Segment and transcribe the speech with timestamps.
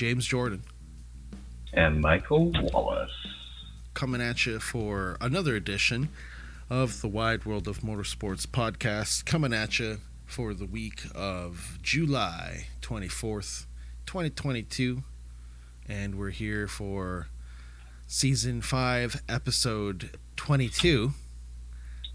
[0.00, 0.62] James Jordan.
[1.74, 3.10] And Michael Wallace.
[3.92, 6.08] Coming at you for another edition
[6.70, 9.26] of the Wide World of Motorsports podcast.
[9.26, 13.66] Coming at you for the week of July 24th,
[14.06, 15.02] 2022.
[15.86, 17.28] And we're here for
[18.06, 21.12] season 5, episode 22.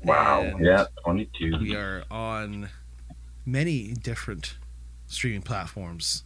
[0.04, 0.42] Wow.
[0.42, 1.60] And yeah, 22.
[1.62, 2.70] We are on
[3.46, 4.56] many different
[5.06, 6.24] streaming platforms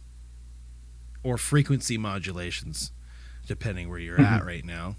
[1.22, 2.92] or frequency modulations,
[3.46, 4.96] depending where you're at right now.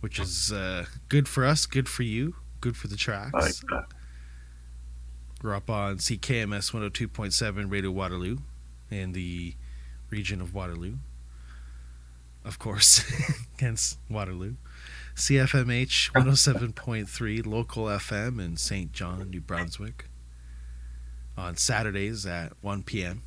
[0.00, 3.62] Which is uh, good for us, good for you, good for the tracks.
[3.70, 3.84] Like.
[5.42, 8.38] We're up on CKMS 102.7 Radio Waterloo
[8.90, 9.54] in the
[10.10, 10.96] region of Waterloo.
[12.44, 13.04] Of course,
[13.60, 14.54] hence Waterloo.
[15.14, 16.12] CFMH
[16.74, 18.92] 107.3 local FM in St.
[18.92, 20.06] John, New Brunswick
[21.36, 23.22] on Saturdays at 1 p.m.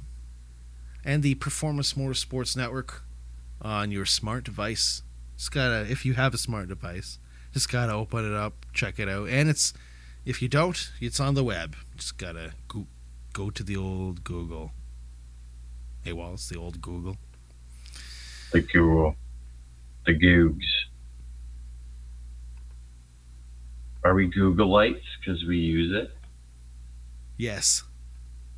[1.03, 3.03] And the Performance Motorsports Network
[3.63, 5.01] uh, on your smart device.
[5.37, 7.17] Just gotta, if you have a smart device,
[7.53, 9.27] just gotta open it up, check it out.
[9.29, 9.73] And it's,
[10.25, 11.75] if you don't, it's on the web.
[11.97, 12.85] Just gotta go,
[13.33, 14.71] go to the old Google.
[16.03, 17.17] Hey, Wallace, the old Google.
[18.51, 19.15] The Google.
[20.05, 20.65] The Googs.
[24.03, 26.11] Are we Googleites because we use it?
[27.37, 27.83] Yes,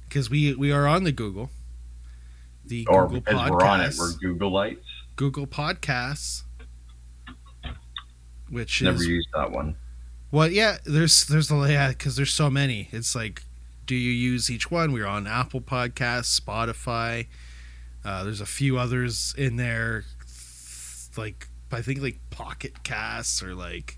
[0.08, 1.50] because we we are on the Google.
[2.66, 3.50] The Or Google because Podcasts.
[3.52, 4.78] we're on it, we're Googleites?
[5.16, 6.44] Google Podcasts,
[8.50, 9.76] which is Never is used that one.
[10.32, 10.78] well, yeah.
[10.86, 12.90] There's there's a yeah because there's so many.
[12.92, 13.44] It's like,
[13.86, 14.92] do you use each one?
[14.94, 17.28] We're on Apple Podcasts, Spotify.
[18.06, 20.04] Uh, there's a few others in there,
[21.18, 23.98] like I think like Pocket Casts or like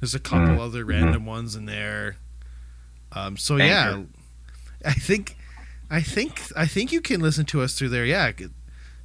[0.00, 0.88] there's a couple Mm, other mhm.
[0.88, 2.16] random ones in there.
[3.12, 4.02] Um, so yeah,
[4.84, 5.36] I think,
[5.90, 8.06] I think, I think you can listen to us through there.
[8.06, 8.30] Yeah.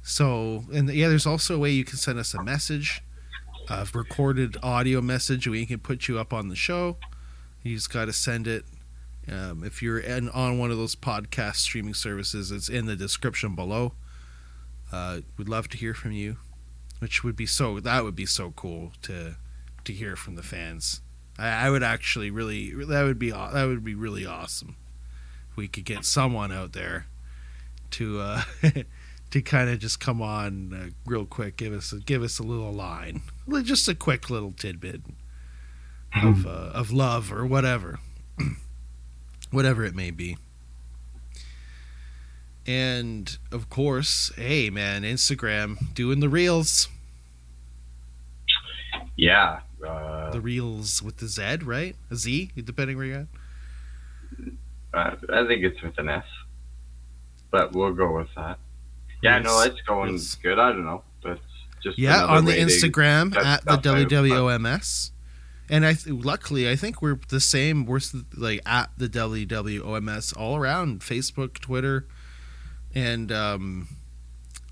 [0.02, 3.02] So and yeah, there's also a way you can send us a message,
[3.68, 5.48] a recorded audio message.
[5.48, 6.96] We can put you up on the show.
[7.64, 8.64] You just got to send it.
[9.28, 13.56] Um, if you're in, on one of those podcast streaming services, it's in the description
[13.56, 13.94] below.
[14.92, 16.36] Uh, we'd love to hear from you,
[17.00, 17.80] which would be so.
[17.80, 19.34] That would be so cool to
[19.84, 21.00] to hear from the fans.
[21.36, 24.76] I, I would actually really that would be that would be really awesome.
[25.56, 27.06] We could get someone out there
[27.92, 28.42] to uh,
[29.30, 32.42] to kind of just come on uh, real quick, give us a, give us a
[32.42, 33.22] little line,
[33.62, 35.00] just a quick little tidbit
[36.22, 37.98] of uh, of love or whatever,
[39.50, 40.36] whatever it may be.
[42.66, 46.88] And of course, hey man, Instagram doing the reels,
[49.16, 49.60] Yeah.
[49.86, 51.94] Uh, the reels with the Z, right?
[52.10, 53.26] A Z, depending where you're at.
[54.96, 56.24] I I think it's with an S.
[57.50, 58.58] But we'll go with that.
[59.22, 59.68] Yeah, no, Yes.
[59.68, 60.34] it's going Yes.
[60.36, 60.58] good.
[60.58, 61.02] I don't know.
[61.24, 61.40] That's
[61.82, 63.76] just Yeah, on the Instagram at the.
[63.78, 65.10] WWOMS.
[65.68, 67.86] And I th- luckily I think we're the same.
[67.86, 68.00] We're
[68.36, 72.06] like at the WWOMS all around Facebook, Twitter,
[72.94, 73.88] and um,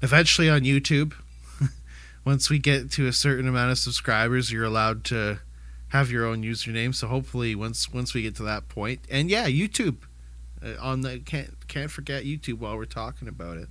[0.03, 1.15] eventually on YouTube.
[2.25, 5.41] Once we get to a certain amount of subscribers, you're allowed to
[5.89, 6.95] have your own username.
[6.95, 9.97] So hopefully, once once we get to that point, and yeah, YouTube
[10.81, 13.69] on the can't can't forget YouTube while we're talking about it.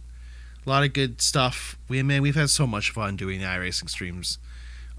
[0.66, 1.78] A lot of good stuff.
[1.90, 4.38] We man, we've had so much fun doing the iRacing streams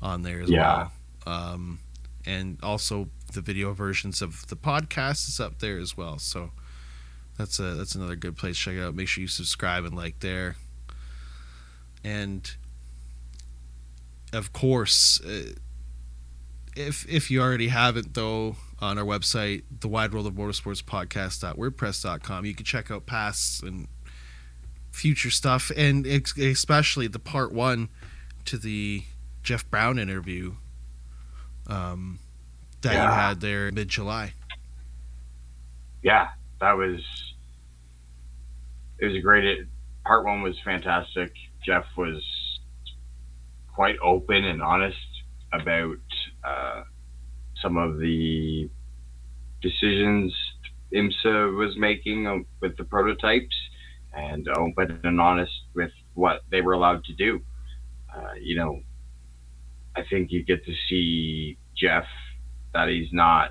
[0.03, 0.89] on there as Yeah.
[1.27, 1.35] well.
[1.55, 1.79] Um,
[2.27, 6.19] and also the video versions of the podcast is up there as well.
[6.19, 6.51] So
[7.39, 8.95] that's a that's another good place to check it out.
[8.95, 10.57] Make sure you subscribe and like there.
[12.03, 12.51] And
[14.33, 15.53] of course, uh,
[16.77, 22.45] if if you already haven't though, on our website, the Wide World of Motorsports Podcast.wordpress.com,
[22.45, 23.89] you can check out past and
[24.93, 27.89] future stuff, and ex- especially the part one
[28.45, 29.03] to the
[29.43, 30.55] Jeff Braun interview
[31.67, 32.19] um,
[32.83, 34.35] that you had there mid July.
[36.03, 36.29] yeah,
[36.61, 37.01] that was
[38.99, 39.67] it was a great it,
[40.05, 41.33] part one was fantastic.
[41.65, 42.23] Jeff was
[43.75, 44.99] quite open and honest
[45.53, 45.97] about
[46.45, 46.83] uh,
[47.65, 48.69] some of the
[49.63, 50.33] decisions
[50.93, 53.57] IMSA was making um, with the prototypes
[54.13, 57.41] and open and honest with what they were allowed to do.
[58.15, 58.81] Uh, you know,
[59.97, 62.05] I think you get to see Jeff
[62.75, 63.51] that he's not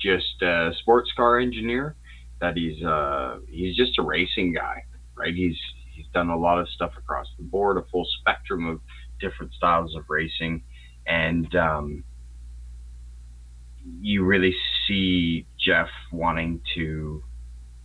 [0.00, 1.96] just a sports car engineer,
[2.40, 4.84] that he's uh, he's just a racing guy,
[5.16, 5.34] right?
[5.34, 5.56] He's
[5.92, 8.80] he's done a lot of stuff across the board, a full spectrum of
[9.20, 10.62] different styles of racing,
[11.06, 12.04] and um,
[14.00, 14.54] you really
[14.86, 17.22] see Jeff wanting to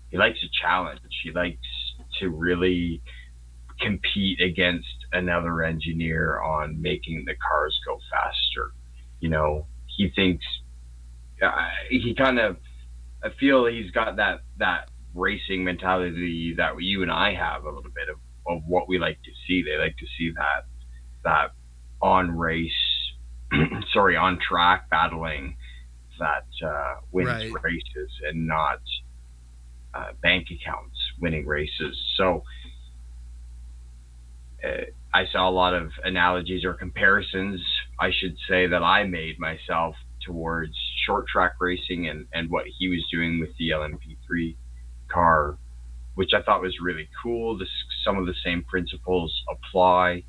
[0.10, 1.00] he likes a challenge.
[1.24, 1.58] He likes
[2.20, 3.02] to really
[3.80, 8.74] compete against another engineer on making the cars go faster.
[9.20, 10.44] You know, he thinks
[11.42, 11.52] uh,
[11.90, 12.58] he kind of
[13.24, 17.92] I feel he's got that that racing mentality that you and I have a little
[17.92, 18.18] bit of,
[18.48, 19.64] of what we like to see.
[19.64, 20.66] They like to see that
[21.24, 21.52] that
[22.02, 22.72] on race,
[23.94, 25.56] sorry, on track battling
[26.20, 27.52] that uh, wins right.
[27.64, 28.80] races and not
[29.94, 31.98] uh, bank accounts winning races.
[32.16, 32.44] So
[34.64, 37.62] uh, I saw a lot of analogies or comparisons,
[38.00, 39.96] I should say, that I made myself
[40.26, 40.74] towards
[41.06, 44.56] short track racing and, and what he was doing with the LMP3
[45.12, 45.58] car,
[46.16, 47.58] which I thought was really cool.
[47.58, 47.70] This,
[48.06, 50.24] some of the same principles apply,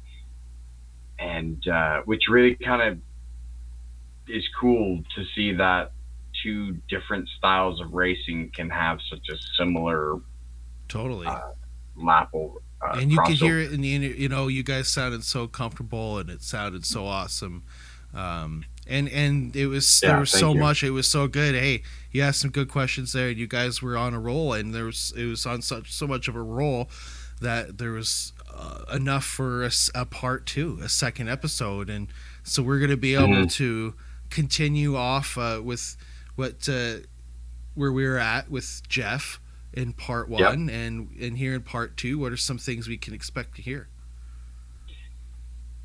[1.18, 2.98] and uh, which really kind of
[4.30, 5.92] is cool to see that
[6.42, 10.18] two different styles of racing can have such a similar
[10.88, 11.40] totally uh,
[11.96, 12.58] lap over.
[12.82, 13.26] Uh, and you crossover.
[13.26, 16.84] could hear it in the you know you guys sounded so comfortable and it sounded
[16.86, 17.62] so awesome
[18.14, 20.60] um, and and it was yeah, there was so you.
[20.60, 23.82] much it was so good hey you asked some good questions there and you guys
[23.82, 26.42] were on a roll and there was it was on such so much of a
[26.42, 26.88] roll
[27.40, 32.08] that there was uh, enough for a, a, part two a second episode and
[32.42, 33.46] so we're going to be able mm-hmm.
[33.46, 33.94] to
[34.30, 35.96] continue off uh, with
[36.36, 36.96] what uh,
[37.74, 39.40] where we were at with jeff
[39.72, 40.52] in part one yep.
[40.52, 43.88] and and here in part two what are some things we can expect to hear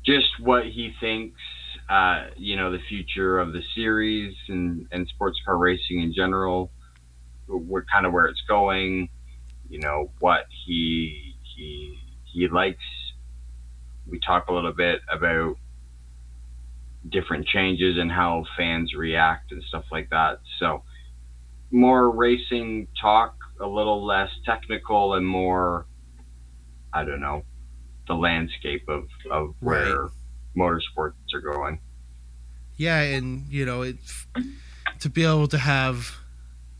[0.04, 1.40] just what he thinks
[1.88, 6.70] uh, you know, the future of the series and, and sports car racing in general,
[7.46, 9.08] we're kind of where it's going,
[9.68, 12.82] you know, what he, he, he likes.
[14.08, 15.56] We talk a little bit about
[17.10, 20.40] different changes and how fans react and stuff like that.
[20.58, 20.82] So
[21.70, 25.86] more racing talk, a little less technical and more,
[26.92, 27.42] I don't know,
[28.06, 30.10] the landscape of, of where right
[30.56, 31.78] motorsports are going.
[32.76, 33.96] Yeah, and you know, it
[35.00, 36.16] to be able to have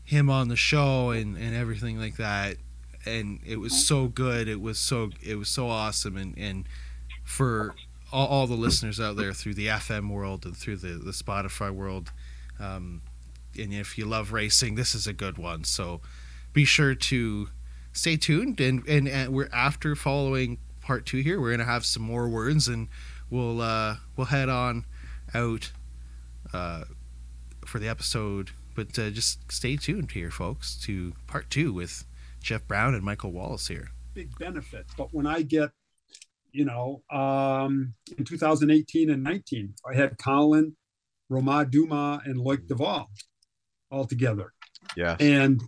[0.03, 2.57] him on the show and, and everything like that
[3.05, 6.65] and it was so good it was so it was so awesome and and
[7.25, 7.75] for
[8.11, 11.71] all, all the listeners out there through the fm world and through the, the spotify
[11.71, 12.11] world
[12.59, 13.01] um,
[13.59, 16.01] and if you love racing this is a good one so
[16.53, 17.49] be sure to
[17.91, 21.85] stay tuned and and, and we're after following part two here we're going to have
[21.85, 22.87] some more words and
[23.29, 24.85] we'll uh, we'll head on
[25.33, 25.71] out
[26.53, 26.83] uh,
[27.65, 28.51] for the episode.
[28.75, 32.05] But uh, just stay tuned here, folks, to part two with
[32.41, 33.89] Jeff Braun and Michael Wallace here.
[34.13, 35.71] Big benefit, but when I get,
[36.51, 40.75] you know, um, in 2018 and 19, I had Colin,
[41.29, 43.09] Romain Dumas, and Loic Duval
[43.91, 44.53] all together.
[44.95, 45.61] Yeah, and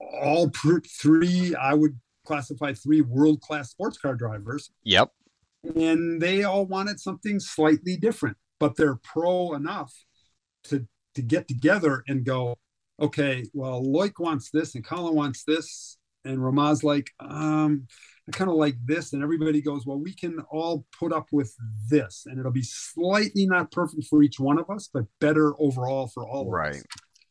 [0.00, 0.50] all
[1.00, 4.70] three, I would classify three world class sports car drivers.
[4.84, 5.10] Yep
[5.74, 9.92] and they all wanted something slightly different, but they're pro enough
[10.64, 12.56] to to get together and go,
[13.00, 17.86] okay, well, Loic wants this and Colin wants this, and Romain's like, um,
[18.28, 21.54] I kind of like this, and everybody goes, well, we can all put up with
[21.88, 26.08] this, and it'll be slightly not perfect for each one of us, but better overall
[26.08, 26.82] for all right.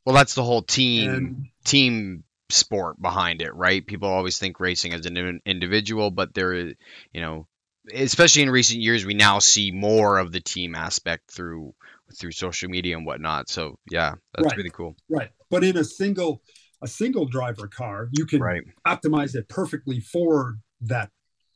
[0.06, 3.86] Well, that's the whole team and, team sport behind it, right?
[3.86, 6.74] People always think racing as an individual, but there is,
[7.12, 7.48] you know,
[7.94, 11.74] especially in recent years, we now see more of the team aspect through
[12.20, 13.50] through social media and whatnot.
[13.50, 14.58] So yeah, that's right.
[14.58, 14.96] really cool.
[15.10, 16.42] Right, but in a single
[16.82, 18.62] a single driver car, you can right.
[18.88, 21.10] optimize it perfectly for that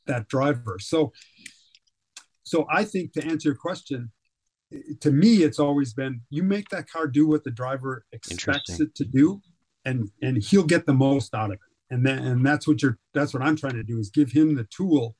[0.06, 0.78] that driver.
[0.80, 1.12] So
[2.42, 4.10] so I think to answer your question,
[5.00, 8.94] to me, it's always been you make that car do what the driver expects it
[8.96, 9.40] to do,
[9.84, 11.58] and and he'll get the most out of it.
[11.90, 14.54] And then and that's what you're that's what I'm trying to do is give him
[14.54, 15.16] the tool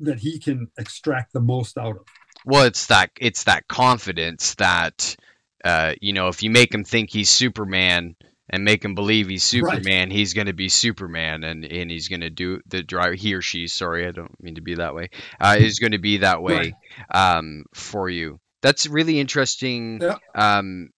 [0.00, 2.06] that he can extract the most out of.
[2.44, 5.16] Well, it's that it's that confidence that
[5.64, 8.16] uh, you know if you make him think he's Superman
[8.48, 10.12] and make him believe he's Superman, right.
[10.12, 13.14] he's going to be Superman, and and he's going to do the drive.
[13.14, 15.98] He or she, sorry, I don't mean to be that way, uh, is going to
[15.98, 16.74] be that way
[17.12, 17.36] right.
[17.36, 18.40] um, for you.
[18.62, 20.00] That's really interesting.
[20.00, 20.18] Yeah.
[20.34, 20.90] Um,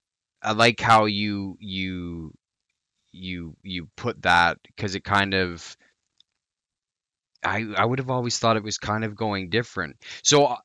[0.43, 2.33] I like how you you
[3.13, 5.77] you you put that because it kind of
[7.43, 9.97] I I would have always thought it was kind of going different.
[10.23, 10.57] So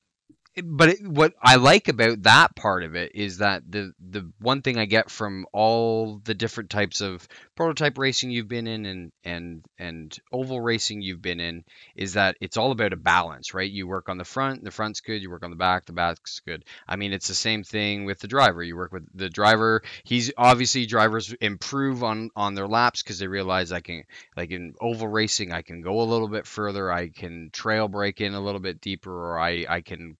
[0.64, 4.62] but it, what I like about that part of it is that the the one
[4.62, 9.12] thing I get from all the different types of prototype racing you've been in and
[9.24, 11.64] and and oval racing you've been in
[11.96, 13.70] is that it's all about a balance, right?
[13.70, 15.22] You work on the front, the front's good.
[15.22, 16.66] You work on the back, the back's good.
[16.88, 18.64] I mean, it's the same thing with the driver.
[18.64, 19.84] You work with the driver.
[20.04, 24.04] He's obviously drivers improve on on their laps because they realize I can
[24.36, 26.92] like in oval racing I can go a little bit further.
[26.92, 30.18] I can trail brake in a little bit deeper, or I I can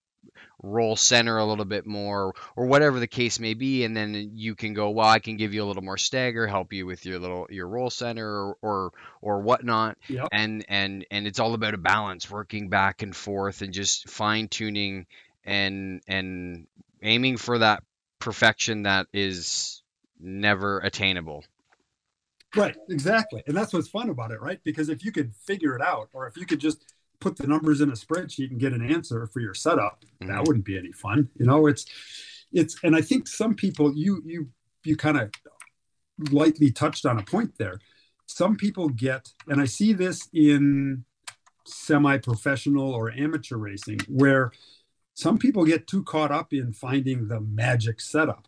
[0.62, 4.56] roll center a little bit more or whatever the case may be and then you
[4.56, 7.18] can go well i can give you a little more stagger help you with your
[7.18, 8.92] little your roll center or or,
[9.22, 9.98] or whatnot.
[10.08, 10.30] Yep.
[10.32, 14.48] and and and it's all about a balance working back and forth and just fine
[14.48, 15.06] tuning
[15.44, 16.68] and and
[17.02, 17.84] aiming for that
[18.20, 19.82] perfection that is
[20.20, 21.44] never attainable.
[22.56, 23.44] Right exactly.
[23.46, 24.60] And that's what's fun about it right?
[24.64, 26.84] Because if you could figure it out or if you could just
[27.20, 30.32] put the numbers in a spreadsheet and get an answer for your setup mm-hmm.
[30.32, 31.86] that wouldn't be any fun you know it's
[32.52, 34.48] it's and i think some people you you
[34.84, 35.32] you kind of
[36.32, 37.80] lightly touched on a point there
[38.26, 41.04] some people get and i see this in
[41.66, 44.52] semi-professional or amateur racing where
[45.14, 48.48] some people get too caught up in finding the magic setup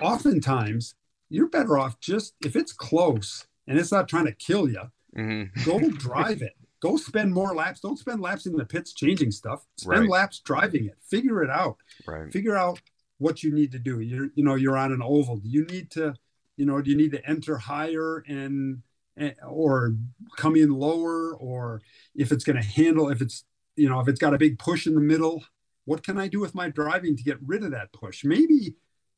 [0.00, 0.94] oftentimes
[1.28, 4.82] you're better off just if it's close and it's not trying to kill you
[5.16, 5.64] mm-hmm.
[5.64, 7.80] go drive it go spend more laps.
[7.80, 9.64] Don't spend laps in the pits changing stuff.
[9.76, 10.10] Spend right.
[10.10, 10.96] laps driving it.
[11.08, 11.76] Figure it out.
[12.06, 12.32] Right.
[12.32, 12.80] Figure out
[13.18, 14.00] what you need to do.
[14.00, 15.38] You're, you know, you're on an oval.
[15.38, 16.14] Do you need to,
[16.56, 18.82] you know, do you need to enter higher and,
[19.16, 19.94] and or
[20.36, 21.82] come in lower, or
[22.14, 23.44] if it's going to handle, if it's,
[23.74, 25.44] you know, if it's got a big push in the middle,
[25.84, 28.24] what can I do with my driving to get rid of that push?
[28.24, 28.76] Maybe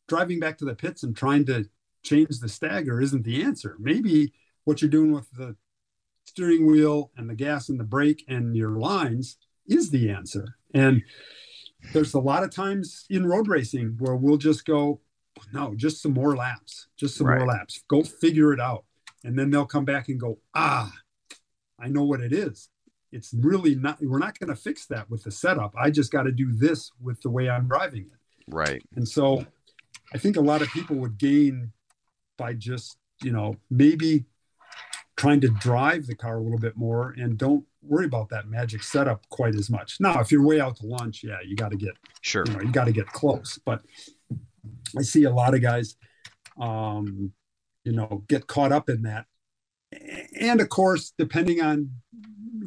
[0.09, 1.69] driving back to the pits and trying to
[2.03, 3.77] change the stagger isn't the answer.
[3.79, 4.33] Maybe
[4.65, 5.57] what you're doing with the
[6.31, 10.57] steering wheel and the gas and the brake and your lines is the answer.
[10.73, 11.03] And
[11.93, 15.01] there's a lot of times in road racing where we'll just go,
[15.53, 17.39] no, just some more laps, just some right.
[17.39, 17.83] more laps.
[17.89, 18.85] Go figure it out.
[19.25, 20.93] And then they'll come back and go, ah,
[21.81, 22.69] I know what it is.
[23.11, 25.75] It's really not, we're not going to fix that with the setup.
[25.77, 28.19] I just got to do this with the way I'm driving it.
[28.47, 28.85] Right.
[28.95, 29.45] And so
[30.15, 31.73] I think a lot of people would gain
[32.39, 34.27] by just, you know, maybe
[35.21, 38.83] trying to drive the car a little bit more and don't worry about that magic
[38.83, 39.99] setup quite as much.
[40.01, 42.61] Now, if you're way out to lunch, yeah, you got to get sure, you, know,
[42.63, 43.59] you got to get close.
[43.67, 43.83] But
[44.97, 45.97] I see a lot of guys,
[46.59, 47.33] um,
[47.85, 49.27] you know, get caught up in that.
[50.41, 51.91] And of course, depending on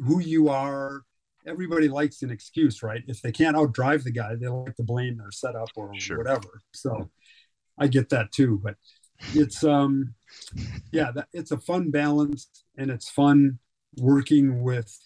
[0.06, 1.02] who you are,
[1.44, 3.02] everybody likes an excuse, right?
[3.08, 6.18] If they can't outdrive the guy, they like to blame their setup or sure.
[6.18, 6.62] whatever.
[6.72, 7.10] So
[7.76, 8.60] I get that too.
[8.62, 8.76] But
[9.32, 10.14] it's um
[10.92, 13.58] yeah that, it's a fun balance and it's fun
[13.96, 14.98] working with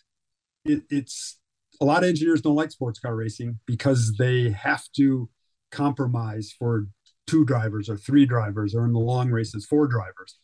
[0.65, 1.39] it, it's
[1.81, 5.29] a lot of engineers don't like sports car racing because they have to
[5.71, 6.89] compromise for
[7.27, 10.39] two drivers or three drivers or in the long races four drivers.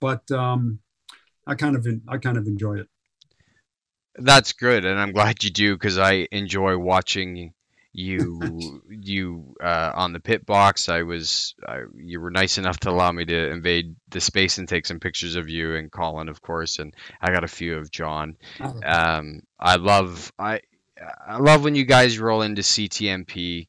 [0.00, 0.80] But um
[1.46, 2.88] i kind of i kind of enjoy it.
[4.16, 7.52] That's good and i'm glad you do because i enjoy watching
[7.92, 10.88] you you uh, on the pit box.
[10.88, 14.68] I was I, you were nice enough to allow me to invade the space and
[14.68, 17.90] take some pictures of you and Colin, of course, and I got a few of
[17.90, 18.36] John.
[18.60, 20.60] Oh, um, I love I
[21.26, 23.68] I love when you guys roll into CTMP.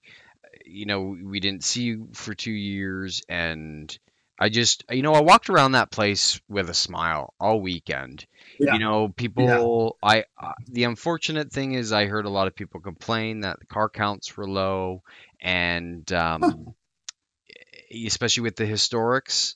[0.66, 3.96] You know, we didn't see you for two years, and
[4.40, 8.26] I just, you know, I walked around that place with a smile all weekend.
[8.60, 8.74] Yeah.
[8.74, 9.98] You know, people.
[10.04, 10.10] Yeah.
[10.10, 13.66] I uh, the unfortunate thing is, I heard a lot of people complain that the
[13.66, 15.04] car counts were low,
[15.42, 17.98] and um, huh.
[18.06, 19.56] especially with the historics.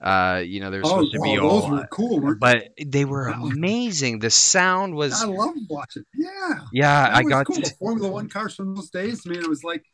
[0.00, 3.26] Uh, you know, there's oh, supposed to be all, those were cool, but they were
[3.28, 4.20] amazing.
[4.20, 5.20] The sound was.
[5.20, 6.04] I love watching.
[6.14, 7.56] Yeah, yeah, I got cool.
[7.56, 7.74] to...
[7.74, 9.22] Formula One cars from those days.
[9.26, 9.84] I mean, it was like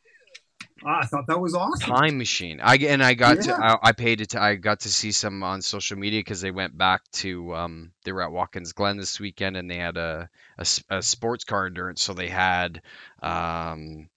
[0.85, 1.95] I thought that was awesome.
[1.95, 2.59] Time machine.
[2.61, 3.55] I and I got yeah.
[3.55, 4.29] to I, I, paid it.
[4.29, 7.91] To, I got to see some on social media because they went back to um
[8.03, 11.65] they were at Watkins Glen this weekend and they had a a, a sports car
[11.65, 12.03] endurance.
[12.03, 12.81] So they had
[13.21, 14.09] um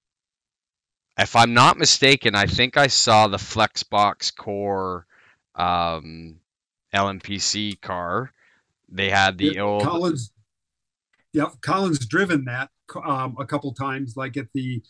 [1.16, 5.06] if I'm not mistaken, I think I saw the Flexbox Core
[5.54, 6.40] um
[6.94, 8.32] LMPC car.
[8.90, 10.32] They had the yeah, old Collins.
[11.32, 12.70] Yep, Collins driven that
[13.04, 14.82] um, a couple times, like at the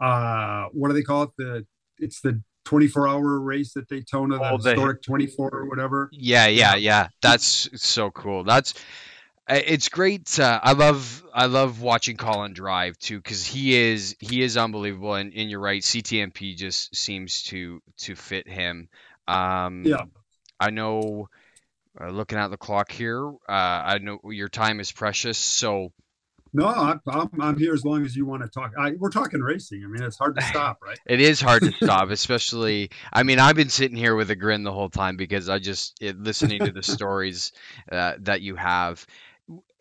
[0.00, 1.30] uh, what do they call it?
[1.38, 1.66] The
[1.98, 6.08] it's the 24 hour race that Daytona, the, oh, the historic 24 or whatever.
[6.12, 7.08] Yeah, yeah, yeah.
[7.22, 8.44] That's so cool.
[8.44, 8.74] That's
[9.48, 10.38] it's great.
[10.40, 15.14] Uh, I love I love watching Colin drive too because he is he is unbelievable
[15.14, 15.82] and, and you're right.
[15.82, 18.88] CTMP just seems to to fit him.
[19.28, 20.04] Um, yeah,
[20.58, 21.28] I know.
[22.00, 25.92] Uh, looking at the clock here, uh, I know your time is precious, so
[26.56, 27.00] No, I'm,
[27.40, 28.74] I'm here as long as you want to talk.
[28.78, 29.82] I, we're talking racing.
[29.84, 30.98] I mean, it's hard to stop, right?
[31.04, 32.90] it is hard to stop, especially.
[33.12, 36.00] I mean, I've been sitting here with a grin the whole time because I just
[36.00, 37.50] it, listening to the stories
[37.90, 39.04] uh, that you have.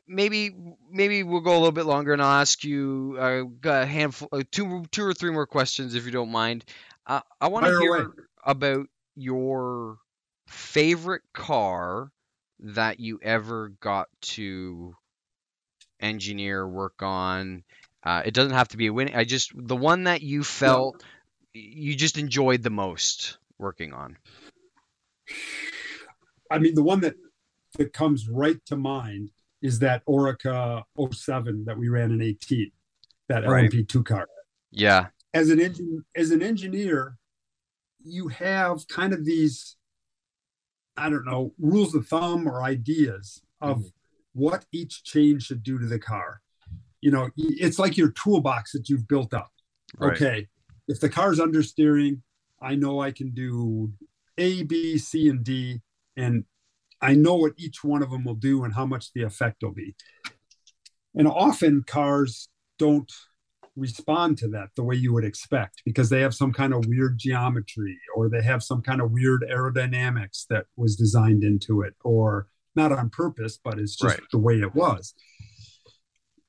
[0.08, 0.51] Maybe,
[0.92, 4.42] maybe we'll go a little bit longer, and I'll ask you uh, a handful, uh,
[4.51, 6.65] two, two or three more questions if you don't mind.
[7.06, 8.13] Uh, I want to hear away.
[8.44, 10.00] about your
[10.48, 12.12] favorite car
[12.60, 14.96] that you ever got to
[16.04, 17.64] engineer, work on.
[18.04, 19.16] Uh, it doesn't have to be a winning.
[19.16, 21.04] I just the one that you felt
[21.54, 24.18] you just enjoyed the most working on.
[26.52, 27.16] I mean, the one that
[27.78, 29.32] that comes right to mind
[29.62, 32.70] is that Oreca 07 that we ran in 18,
[33.30, 33.72] that right.
[33.72, 34.28] LMP2 car.
[34.72, 35.08] Yeah.
[35.34, 37.18] As an engine, as an engineer,
[38.04, 39.78] you have kind of these,
[40.98, 43.88] I don't know, rules of thumb or ideas of mm-hmm
[44.34, 46.42] what each chain should do to the car.
[47.02, 49.52] You know, it's like your toolbox that you've built up.
[49.98, 50.13] Right.
[50.13, 50.48] Okay,
[50.88, 52.22] if the car's understeering,
[52.62, 53.92] I know I can do
[54.38, 55.82] A, B, C, and D,
[56.16, 56.46] and
[57.02, 59.74] I know what each one of them will do and how much the effect will
[59.74, 59.96] be.
[61.16, 62.48] And often cars
[62.80, 63.12] don't
[63.75, 67.18] respond to that the way you would expect because they have some kind of weird
[67.18, 72.48] geometry or they have some kind of weird aerodynamics that was designed into it or
[72.75, 74.27] not on purpose, but it's just right.
[74.32, 75.13] the way it was.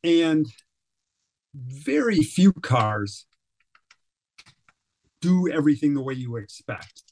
[0.02, 0.46] And
[1.54, 3.26] very few cars
[5.20, 7.02] do everything the way you expect.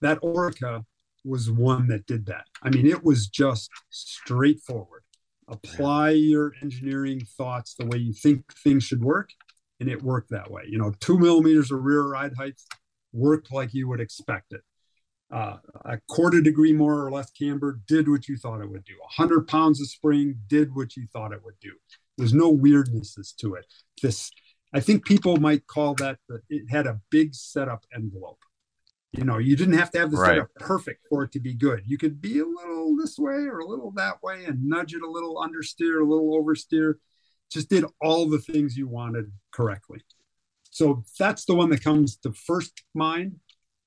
[0.00, 0.84] That Oreca
[1.24, 2.46] was one that did that.
[2.62, 5.02] I mean, it was just straightforward.
[5.48, 9.30] Apply your engineering thoughts the way you think things should work,
[9.80, 10.62] and it worked that way.
[10.68, 12.60] You know, two millimeters of rear ride height
[13.12, 14.62] worked like you would expect it
[15.30, 18.94] uh, a quarter degree more or less camber did what you thought it would do.
[19.16, 21.72] 100 pounds of spring did what you thought it would do.
[22.16, 23.66] There's no weirdnesses to it.
[24.02, 24.30] This,
[24.72, 28.38] I think people might call that it had a big setup envelope.
[29.12, 30.34] You know, you didn't have to have the right.
[30.34, 31.82] setup perfect for it to be good.
[31.86, 35.02] You could be a little this way or a little that way and nudge it
[35.02, 36.94] a little understeer, a little oversteer.
[37.50, 40.00] Just did all the things you wanted correctly.
[40.70, 43.36] So that's the one that comes to first mind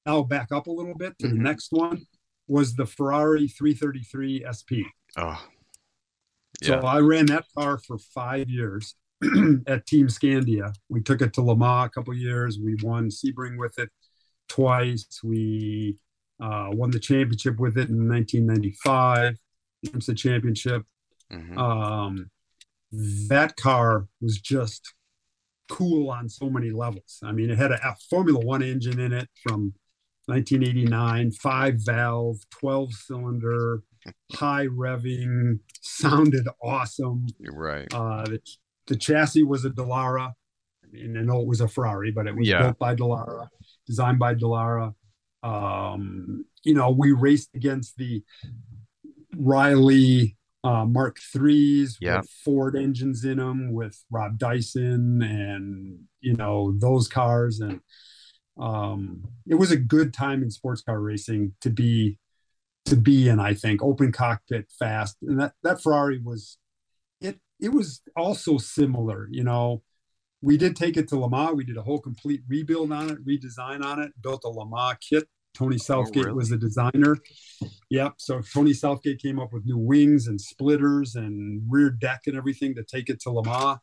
[0.05, 1.37] I'll back up a little bit to mm-hmm.
[1.37, 2.05] the next one
[2.47, 4.71] was the Ferrari 333 SP.
[5.17, 5.43] Oh,
[6.61, 6.81] yeah.
[6.81, 8.95] So I ran that car for five years
[9.67, 10.73] at Team Scandia.
[10.89, 12.59] We took it to Le Mans a couple years.
[12.63, 13.89] We won Sebring with it
[14.49, 15.19] twice.
[15.23, 15.97] We
[16.41, 19.37] uh, won the championship with it in 1995.
[19.83, 20.83] It's the championship.
[21.31, 21.57] Mm-hmm.
[21.57, 22.29] Um,
[23.29, 24.93] that car was just
[25.69, 27.19] cool on so many levels.
[27.23, 29.73] I mean, it had a, a Formula One engine in it from
[30.27, 33.83] 1989, five valve, 12 cylinder,
[34.33, 37.27] high revving, sounded awesome.
[37.39, 37.93] You're right.
[37.93, 38.41] Uh, the,
[38.87, 40.31] the chassis was a Dallara.
[40.83, 42.61] I mean, I know it was a Ferrari, but it was yeah.
[42.61, 43.47] built by Dallara,
[43.87, 44.93] designed by Dallara.
[45.43, 48.23] Um, you know, we raced against the
[49.35, 52.19] Riley uh, Mark threes yeah.
[52.19, 57.81] with Ford engines in them, with Rob Dyson, and you know those cars, and
[58.59, 62.17] um, it was a good time in sports car racing to be
[62.85, 63.39] to be in.
[63.39, 66.57] I think open cockpit, fast, and that that Ferrari was
[67.19, 67.39] it.
[67.59, 69.83] It was also similar, you know.
[70.43, 71.55] We did take it to Le Mans.
[71.55, 74.97] We did a whole complete rebuild on it, redesign on it, built a Le Mans
[74.99, 75.27] kit.
[75.53, 76.35] Tony oh, Southgate oh, really?
[76.35, 77.17] was the designer.
[77.89, 78.13] Yep.
[78.17, 82.73] So Tony Southgate came up with new wings and splitters and rear deck and everything
[82.75, 83.79] to take it to Le Mans.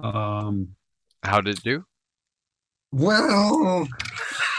[0.00, 0.70] Um,
[1.22, 1.84] How did it do?
[2.92, 3.86] Well,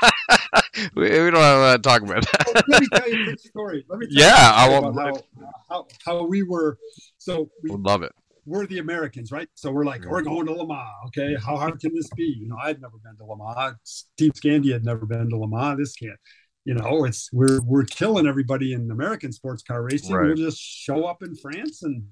[0.96, 2.64] we, we, don't want to uh, talk about that.
[2.68, 3.86] let me tell you a quick story.
[3.90, 4.94] Let me yeah, I will.
[4.94, 5.24] How,
[5.70, 6.78] how, how, we were.
[7.18, 8.12] So we Would love it.
[8.46, 9.48] We're the Americans, right?
[9.56, 10.88] So we're like, we're going to Le Mans.
[11.08, 12.36] Okay, how hard can this be?
[12.40, 14.06] You know, I'd never been to Le Mans.
[14.18, 15.80] Team Scandia had never been to Le Mans.
[15.80, 16.20] This can't.
[16.66, 20.14] You know, it's we're we're killing everybody in American sports car racing.
[20.14, 20.28] Right.
[20.28, 22.04] We'll just show up in France and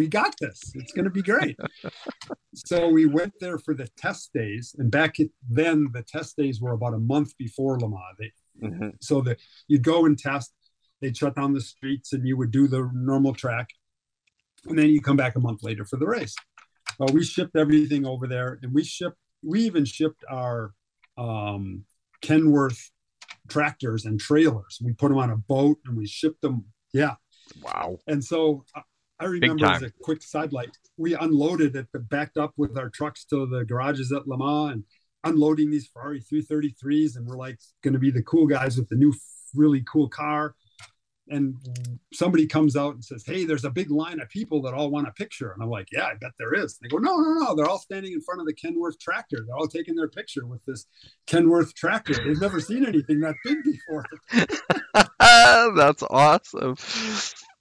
[0.00, 0.72] we got this.
[0.74, 1.58] It's going to be great.
[2.54, 6.72] so we went there for the test days, and back then the test days were
[6.72, 8.16] about a month before Le Mans.
[8.18, 8.32] They,
[8.66, 8.88] mm-hmm.
[9.02, 10.54] So that you'd go and test,
[11.02, 13.68] they'd shut down the streets, and you would do the normal track,
[14.64, 16.34] and then you come back a month later for the race.
[16.98, 19.18] Well, we shipped everything over there, and we shipped.
[19.42, 20.72] We even shipped our
[21.18, 21.84] um,
[22.22, 22.90] Kenworth
[23.50, 24.78] tractors and trailers.
[24.82, 26.64] We put them on a boat and we shipped them.
[26.94, 27.16] Yeah.
[27.62, 27.98] Wow.
[28.06, 28.82] And so uh,
[29.20, 33.46] I remember as a quick sidelight, we unloaded it, backed up with our trucks to
[33.46, 34.84] the garages at Le Mans and
[35.24, 37.16] unloading these Ferrari 333s.
[37.16, 39.12] And we're like going to be the cool guys with the new,
[39.54, 40.54] really cool car.
[41.30, 41.54] and
[42.12, 45.06] somebody comes out and says, "Hey, there's a big line of people that all want
[45.06, 47.32] a picture," and I'm like, "Yeah, I bet there is." And they go, "No, no,
[47.34, 47.54] no!
[47.54, 49.44] They're all standing in front of the Kenworth tractor.
[49.46, 50.86] They're all taking their picture with this
[51.26, 52.14] Kenworth tractor.
[52.14, 54.06] They've never seen anything that big before."
[55.76, 56.76] That's awesome.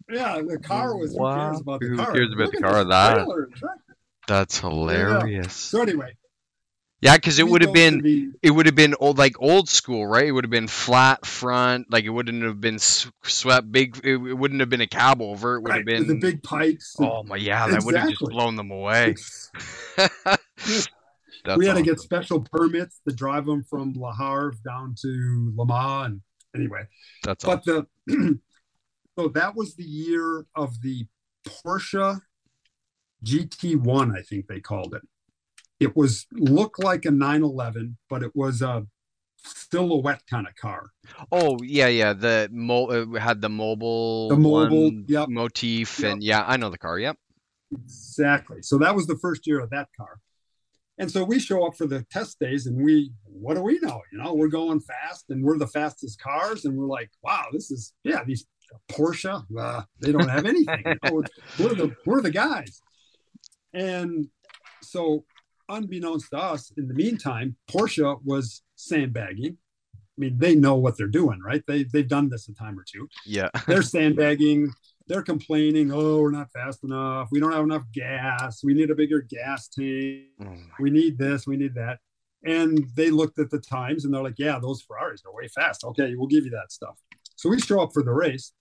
[0.09, 1.13] Yeah, the car was.
[1.13, 1.33] Wow.
[1.33, 2.11] Who cares about the who car?
[2.13, 2.83] cares about Look the at car?
[2.85, 3.95] That trailer and tractor.
[4.27, 5.53] that's hilarious.
[5.53, 6.13] So anyway,
[7.01, 10.05] Yeah, because it would have been the- it would have been old like old school,
[10.07, 10.25] right?
[10.25, 13.97] It would have been flat front, like it wouldn't have been swept big.
[14.03, 15.55] It, it wouldn't have been a cab over.
[15.55, 16.95] It would right, have been the big pipes.
[16.99, 19.15] and- Oh my, yeah, that would have just blown them away.
[21.57, 25.65] We had to get special permits to drive them from La Havre down to Le
[25.65, 26.05] Mans.
[26.07, 26.21] And
[26.53, 26.83] anyway,
[27.23, 27.87] That's but the
[29.19, 31.05] so that was the year of the
[31.45, 32.21] Porsche
[33.25, 35.01] GT1, I think they called it.
[35.81, 38.85] It was looked like a 911, but it was a
[39.43, 40.91] silhouette kind of car.
[41.33, 42.13] Oh yeah, yeah.
[42.13, 45.27] The mo it had the Mobil The Mobil, yep.
[45.27, 46.11] motif, Yep.
[46.13, 46.97] and yeah, I know the car.
[46.97, 47.17] Yep.
[47.73, 48.61] Exactly.
[48.61, 50.19] So that was the first year of that car.
[50.97, 54.01] And so we show up for the test days and we, what do we know?
[54.11, 56.65] You know, we're going fast and we're the fastest cars.
[56.65, 58.45] And we're like, wow, this is, yeah, these
[58.89, 60.83] Porsche, uh, they don't have anything.
[61.59, 62.81] We're, the, we're the guys.
[63.73, 64.27] And
[64.81, 65.25] so,
[65.67, 69.57] unbeknownst to us, in the meantime, Porsche was sandbagging.
[69.93, 71.63] I mean, they know what they're doing, right?
[71.65, 73.07] They, they've done this a time or two.
[73.25, 73.49] Yeah.
[73.67, 74.71] they're sandbagging.
[75.07, 77.29] They're complaining oh we're not fast enough.
[77.31, 78.63] We don't have enough gas.
[78.63, 80.25] We need a bigger gas tank.
[80.39, 81.47] Oh we need this.
[81.47, 81.97] We need that.
[82.45, 85.83] And they looked at the times and they're like yeah those ferraris are way fast.
[85.83, 86.99] Okay we'll give you that stuff.
[87.35, 88.53] So we show up for the race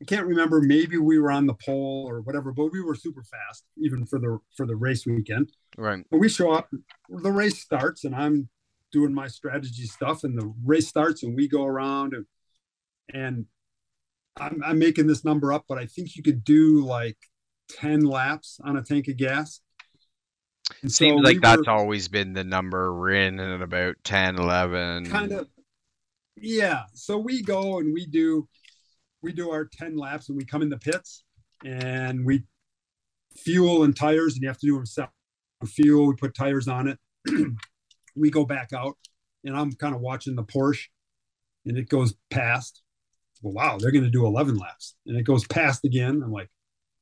[0.00, 3.22] i can't remember maybe we were on the pole or whatever but we were super
[3.22, 6.04] fast even for the for the race weekend Right.
[6.10, 6.68] and we show up
[7.08, 8.48] the race starts and i'm
[8.92, 12.26] doing my strategy stuff and the race starts and we go around and
[13.12, 13.46] and
[14.36, 17.16] I'm, I'm making this number up but i think you could do like
[17.70, 19.60] 10 laps on a tank of gas
[20.82, 22.98] and Seems so like we that's were always been the number.
[22.98, 25.06] We're in at about 10, 11.
[25.10, 25.46] kind of
[26.36, 28.48] yeah so we go and we do
[29.24, 31.24] we do our 10 laps and we come in the pits
[31.64, 32.44] and we
[33.34, 35.10] fuel and tires and you have to do them separate
[35.66, 36.98] fuel we put tires on it.
[38.16, 38.96] We go back out
[39.42, 40.86] and i'm kind of watching the porsche
[41.66, 42.82] and it goes past.
[43.42, 46.22] Well wow they're going to do 11 laps and it goes past again.
[46.22, 46.50] I'm like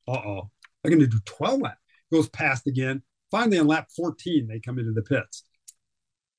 [0.09, 0.49] uh-oh
[0.83, 1.81] they're going to do 12 laps
[2.11, 3.03] It goes past again.
[3.31, 5.43] Finally on lap 14 they come into the pits.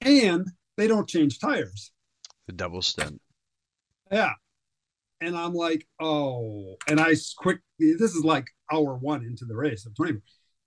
[0.02, 1.92] And they don't change tires.
[2.48, 3.22] The double stint.
[4.12, 4.34] yeah.
[5.24, 9.86] And I'm like, oh, and I quick, this is like hour one into the race
[9.86, 10.20] of 20.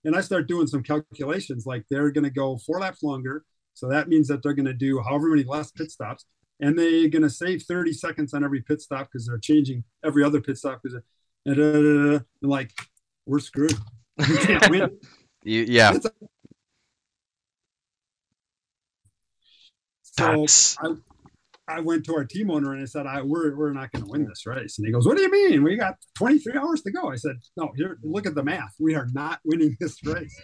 [0.03, 3.45] And I start doing some calculations like they're going to go four laps longer.
[3.75, 6.25] So that means that they're going to do however many less pit stops.
[6.59, 10.23] And they're going to save 30 seconds on every pit stop because they're changing every
[10.23, 10.81] other pit stop.
[10.81, 10.99] Because
[11.45, 12.71] and like,
[13.27, 13.77] we're screwed.
[14.17, 14.97] We can't win.
[15.43, 15.93] Yeah.
[20.01, 20.45] So
[20.79, 20.95] I,
[21.67, 24.09] I went to our team owner and I said, I, we're, we're not going to
[24.09, 24.77] win this race.
[24.77, 25.63] And he goes, what do you mean?
[25.63, 27.11] We got 23 hours to go.
[27.11, 28.73] I said, no, here, look at the math.
[28.79, 30.35] We are not winning this race.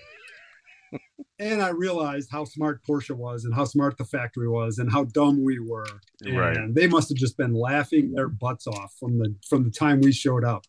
[1.40, 5.06] and I realized how smart Porsche was and how smart the factory was and how
[5.06, 5.86] dumb we were.
[6.26, 6.58] Right.
[6.58, 10.02] And they must have just been laughing their butts off from the, from the time
[10.02, 10.66] we showed up.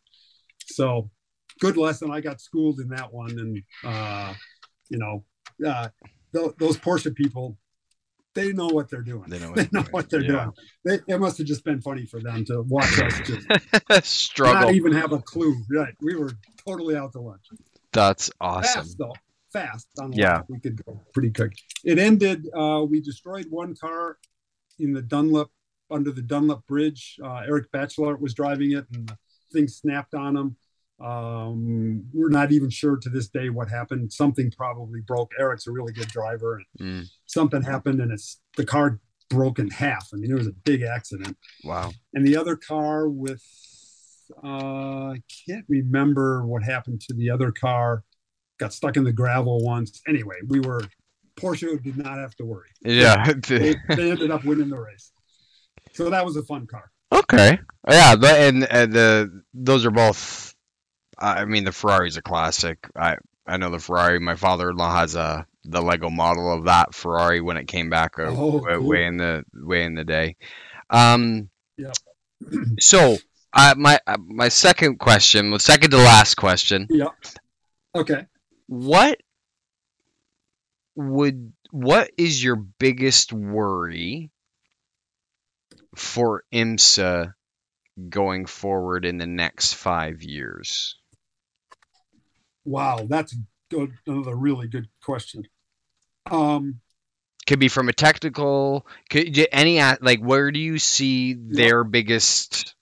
[0.67, 1.11] So
[1.61, 2.13] good lesson.
[2.13, 3.31] I got schooled in that one.
[3.31, 4.35] And, uh,
[4.89, 5.25] you know,
[5.67, 5.89] uh,
[6.33, 7.59] th- those Porsche people,
[8.35, 9.25] they know what they're doing.
[9.29, 10.49] They know what They they're know doing, what they're yeah.
[10.85, 11.01] doing.
[11.07, 14.63] They, it must have just been funny for them to watch us just struggle.
[14.63, 15.57] not even have a clue.
[15.71, 15.95] Right.
[16.01, 16.33] We were
[16.67, 17.47] totally out to lunch.
[17.93, 18.83] That's awesome.
[18.83, 19.15] Fast though.
[19.53, 19.89] Fast.
[20.01, 20.35] On the Yeah.
[20.37, 20.47] lap.
[20.49, 21.53] We could go pretty quick.
[21.85, 24.19] It ended, uh, we destroyed one car
[24.79, 25.51] in the Dunlop
[25.91, 27.19] under the Dunlop Bridge.
[27.23, 29.17] Uh, Eric Bachelart was driving it and the
[29.53, 30.57] thing snapped on him.
[31.01, 34.13] Um, we're not even sure to this day what happened.
[34.13, 35.33] Something probably broke.
[35.39, 36.61] Eric's a really good driver.
[36.79, 40.09] And Mm, something happened and it's the car broke in half.
[40.13, 41.37] I mean, it was a big accident.
[41.65, 41.93] wow.
[42.13, 43.43] And the other car with,
[44.43, 48.05] uh, I can't remember what happened to the other car.
[48.59, 50.01] Got stuck in the gravel once.
[50.07, 50.83] Anyway, we were
[51.37, 52.69] Porsche did not have to worry.
[52.85, 53.33] Yeah.
[53.49, 55.11] They, they ended up winning the race.
[55.93, 56.91] So that was a fun car.
[57.13, 57.59] okay.
[57.89, 58.15] Yeah.
[58.23, 60.54] And, and the those are both.
[61.19, 62.79] I mean, the Ferrari's a classic.
[62.97, 64.19] I I know the Ferrari.
[64.21, 68.25] My father-in-law has a the Lego model of that Ferrari when it came back uh,
[68.29, 68.87] Oh, way, cool.
[68.89, 70.37] way in the way in the day.
[70.91, 71.51] Um.
[71.77, 71.93] Yeah.
[72.81, 73.17] So,
[73.53, 76.87] uh, my uh, my second question, the second to last question.
[76.91, 77.09] Yeah.
[77.95, 78.27] Okay.
[78.67, 79.21] what
[80.97, 84.31] would what is your biggest worry
[85.97, 87.35] for IMSA
[88.09, 90.97] going forward in the next five years?
[92.65, 93.35] Wow, that's
[93.71, 93.93] good.
[94.07, 95.47] Another really good question.
[96.31, 96.81] Um,
[97.47, 102.75] could be from a technical, could any like where do you see their biggest?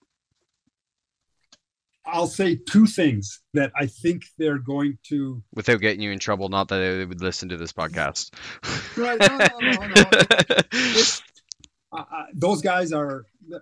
[2.04, 5.42] I'll say two things that I think they're going to.
[5.54, 8.32] Without getting you in trouble, not that they would listen to this podcast.
[8.96, 9.18] right.
[9.18, 11.02] No, no, no, no.
[11.92, 13.24] uh, those guys are.
[13.52, 13.58] Uh,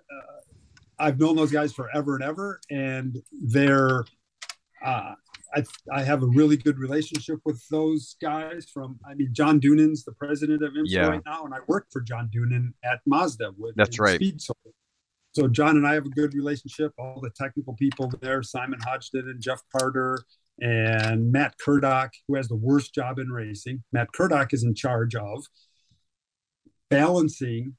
[0.99, 4.05] I've known those guys forever and ever, and they're.
[4.83, 5.13] Uh,
[5.53, 10.03] I, I have a really good relationship with those guys from I mean John Doonan's
[10.03, 11.07] the president of IMSA yeah.
[11.07, 14.15] right now and I work for John Doonan at Mazda with That's right.
[14.15, 14.53] Speed so,
[15.33, 19.27] so John and I have a good relationship all the technical people there Simon Hodgson
[19.27, 20.19] and Jeff Carter
[20.59, 25.15] and Matt Kurdock who has the worst job in racing Matt Kurdock is in charge
[25.15, 25.45] of
[26.89, 27.75] balancing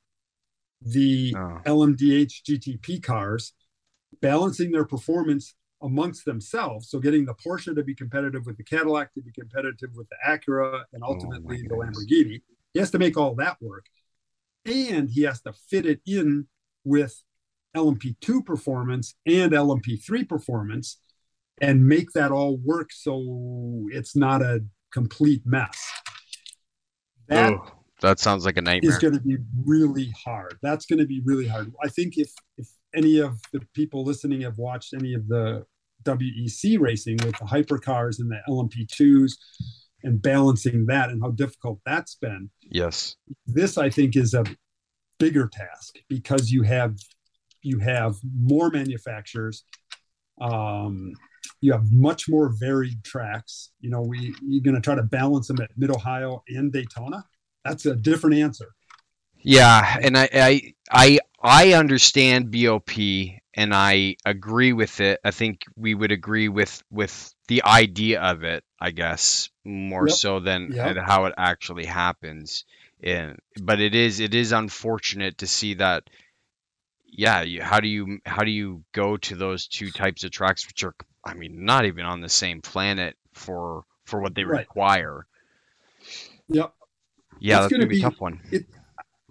[0.80, 1.60] the oh.
[1.64, 3.52] LMDH GTP cars
[4.20, 6.90] balancing their performance amongst themselves.
[6.90, 10.16] So getting the Porsche to be competitive with the Cadillac, to be competitive with the
[10.26, 12.42] Acura, and oh ultimately oh the Lamborghini.
[12.72, 13.86] He has to make all that work.
[14.64, 16.46] And he has to fit it in
[16.84, 17.22] with
[17.76, 20.98] LMP2 performance and LMP3 performance
[21.60, 25.90] and make that all work so it's not a complete mess.
[27.28, 27.66] That, oh,
[28.00, 28.90] that sounds like a nightmare.
[28.90, 30.58] Is going to be really hard.
[30.62, 31.72] That's going to be really hard.
[31.82, 35.64] I think if if any of the people listening have watched any of the
[36.04, 39.32] WEC racing with the hypercars and the LMP2s
[40.04, 42.50] and balancing that and how difficult that's been.
[42.62, 43.16] Yes.
[43.46, 44.44] This I think is a
[45.18, 46.96] bigger task because you have
[47.62, 49.64] you have more manufacturers.
[50.40, 51.12] Um,
[51.60, 53.70] you have much more varied tracks.
[53.80, 57.24] You know, we you're going to try to balance them at Mid Ohio and Daytona.
[57.64, 58.74] That's a different answer.
[59.36, 62.90] Yeah, and I I I, I understand BOP
[63.54, 65.20] and I agree with it.
[65.24, 70.16] I think we would agree with with the idea of it, I guess, more yep.
[70.16, 70.96] so than yep.
[70.96, 72.64] how it actually happens.
[73.02, 76.04] And but it is it is unfortunate to see that.
[77.14, 80.66] Yeah, you, how do you how do you go to those two types of tracks,
[80.66, 84.60] which are I mean not even on the same planet for for what they right.
[84.60, 85.26] require?
[86.48, 86.72] Yep.
[87.38, 88.40] Yeah, that's, that's gonna, be a tough one.
[88.50, 88.66] It,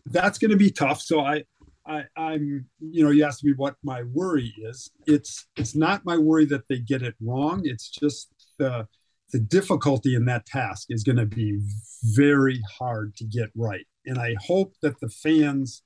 [0.05, 1.01] that's going to be tough.
[1.01, 1.43] So I,
[1.85, 4.91] I, I'm, you know, you asked me what my worry is.
[5.07, 7.61] It's it's not my worry that they get it wrong.
[7.65, 8.87] It's just the
[9.31, 11.59] the difficulty in that task is going to be
[12.03, 13.85] very hard to get right.
[14.05, 15.83] And I hope that the fans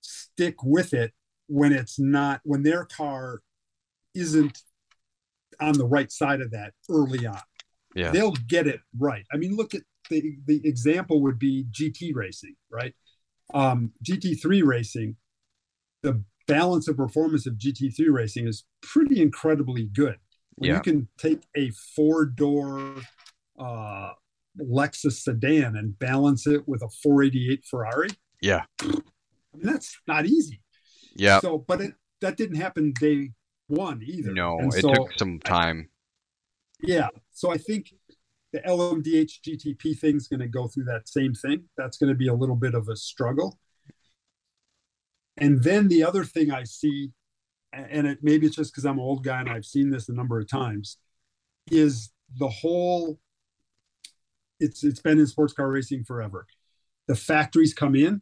[0.00, 1.12] stick with it
[1.46, 3.42] when it's not when their car
[4.14, 4.62] isn't
[5.60, 7.40] on the right side of that early on.
[7.94, 8.10] Yeah.
[8.10, 9.24] They'll get it right.
[9.32, 12.94] I mean, look at the the example would be GT racing, right?
[13.54, 15.16] Um, GT3 racing,
[16.02, 20.18] the balance of performance of GT3 racing is pretty incredibly good.
[20.58, 20.74] Yeah.
[20.74, 22.96] you can take a four door
[23.58, 24.10] uh,
[24.60, 28.08] Lexus sedan and balance it with a 488 Ferrari.
[28.40, 28.64] Yeah.
[28.80, 29.02] I mean,
[29.62, 30.60] that's not easy.
[31.14, 31.40] Yeah.
[31.40, 33.30] So, but it, that didn't happen day
[33.68, 34.32] one either.
[34.32, 35.88] No, it took some time.
[36.82, 37.08] Yeah.
[37.30, 37.94] So I think
[38.52, 41.64] the LMDH GTP thing is going to go through that same thing.
[41.76, 43.58] That's going to be a little bit of a struggle.
[45.38, 47.12] And then the other thing I see,
[47.72, 50.12] and it maybe it's just because I'm an old guy and I've seen this a
[50.12, 50.98] number of times,
[51.70, 53.18] is the whole.
[54.60, 56.46] It's it's been in sports car racing forever.
[57.08, 58.20] The factories come in,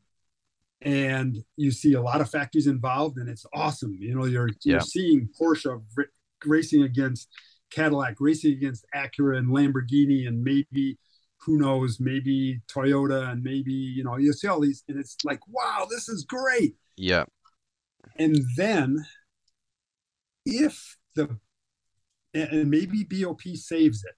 [0.81, 3.97] and you see a lot of factories involved, and it's awesome.
[3.99, 5.83] You know, you're you're seeing Porsche
[6.47, 7.29] racing against
[7.71, 10.99] Cadillac racing against Acura and Lamborghini and maybe
[11.39, 15.41] who knows, maybe Toyota and maybe, you know, you see all these and it's like,
[15.49, 16.77] wow, this is great.
[16.97, 17.25] Yeah.
[18.17, 19.07] And then
[20.45, 21.39] if the
[22.35, 24.15] and maybe BOP saves it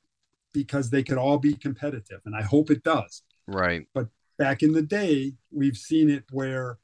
[0.52, 3.22] because they could all be competitive and I hope it does.
[3.46, 3.86] Right.
[3.94, 6.78] But back in the day, we've seen it where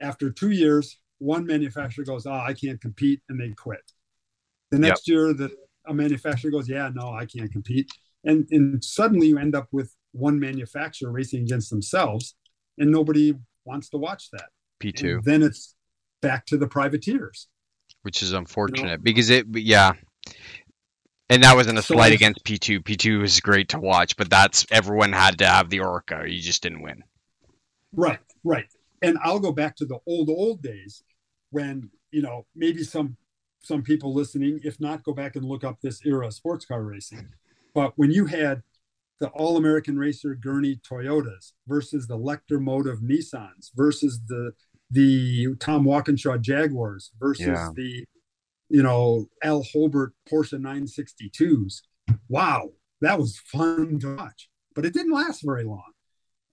[0.00, 3.92] after 2 years one manufacturer goes, "Oh, I can't compete," and they quit.
[4.72, 5.14] The next yep.
[5.14, 5.50] year, the
[5.86, 7.90] a manufacturer goes, "Yeah, no, I can't compete,"
[8.24, 12.34] and and suddenly you end up with one manufacturer racing against themselves,
[12.78, 13.34] and nobody
[13.66, 14.48] wants to watch that.
[14.80, 15.20] P two.
[15.22, 15.74] Then it's
[16.22, 17.48] back to the privateers,
[18.00, 19.02] which is unfortunate you know?
[19.02, 19.92] because it, yeah.
[21.28, 22.80] And that wasn't a so slight against P two.
[22.80, 26.32] P two was great to watch, but that's everyone had to have the Oreca.
[26.32, 27.04] You just didn't win.
[27.92, 28.66] Right, right.
[29.02, 31.02] And I'll go back to the old old days
[31.50, 33.18] when you know maybe some
[33.62, 36.82] some people listening, if not, go back and look up this era of sports car
[36.82, 37.28] racing.
[37.74, 38.62] But when you had
[39.20, 44.52] the All American Racer Gurney Toyotas versus the Electramotive Nissans versus the
[44.90, 47.70] the Tom Walkinshaw Jaguars versus yeah.
[47.74, 48.04] the,
[48.68, 51.80] you know, Al Holbert Porsche 962s.
[52.28, 52.70] Wow,
[53.00, 55.92] that was fun to watch, but it didn't last very long.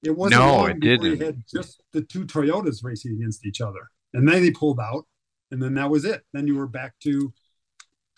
[0.04, 1.06] It wasn't no, long it didn't.
[1.06, 5.06] You had just the two Toyotas racing against each other, and then they pulled out,
[5.52, 6.24] and then that was it.
[6.34, 7.34] Then you were back to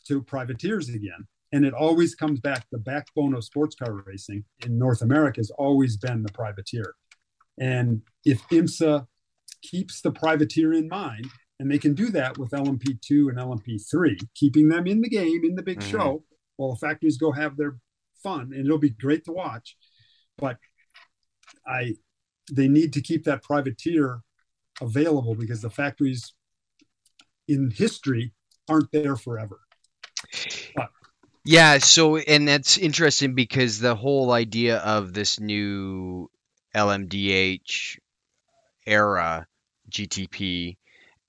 [0.08, 2.66] to privateers again, and it always comes back.
[2.72, 6.96] The backbone of sports car racing in North America has always been the privateer,
[7.60, 9.08] and if IMSA
[9.62, 11.28] keeps the privateer in mind,
[11.60, 15.56] and they can do that with LMP2 and LMP3, keeping them in the game in
[15.56, 15.92] the big mm-hmm.
[15.92, 16.24] show,
[16.58, 17.78] while the factories go have their
[18.24, 19.76] fun, and it'll be great to watch.
[20.38, 20.58] But
[21.68, 21.96] I,
[22.52, 24.22] they need to keep that privateer
[24.82, 26.34] available because the factories
[27.52, 28.32] in history
[28.70, 29.60] aren't there forever.
[30.76, 30.90] But,
[31.44, 36.30] yeah, so and that's interesting because the whole idea of this new
[36.76, 37.98] LMDH
[38.86, 39.48] era
[39.90, 40.78] GTP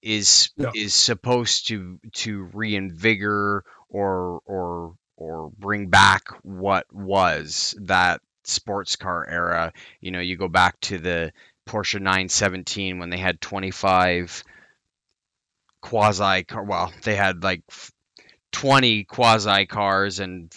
[0.02, 0.70] is yeah.
[0.74, 9.26] is supposed to to reinvigorate or or or bring back what was that sports car
[9.28, 9.72] era.
[10.00, 11.32] You know, you go back to the
[11.66, 14.44] Porsche 917 when they had 25
[15.82, 16.64] quasi car.
[16.64, 17.62] Well, they had like
[18.52, 20.50] 20 quasi cars and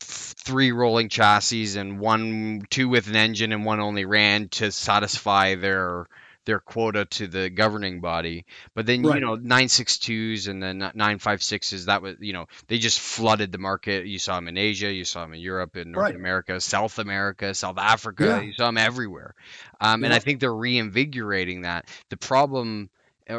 [0.00, 5.54] three rolling chassis and one two with an engine and one only ran to satisfy
[5.54, 6.06] their
[6.46, 8.46] their quota to the governing body.
[8.74, 9.16] But then right.
[9.16, 14.06] you know 962s and then 956s that was you know they just flooded the market.
[14.06, 16.16] You saw them in Asia, you saw them in Europe, in North right.
[16.16, 18.24] America, South America, South Africa.
[18.24, 18.40] Yeah.
[18.40, 19.34] You saw them everywhere.
[19.80, 20.06] Um, yeah.
[20.06, 21.86] And I think they're reinvigorating that.
[22.08, 22.90] The problem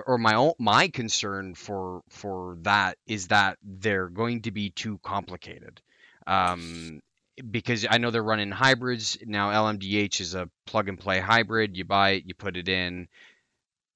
[0.06, 5.00] or my own my concern for for that is that they're going to be too
[5.04, 5.82] complicated
[6.28, 7.02] um,
[7.50, 9.52] because I know they're running hybrids now.
[9.52, 11.78] LMDH is a plug and play hybrid.
[11.78, 13.08] You buy it, you put it in.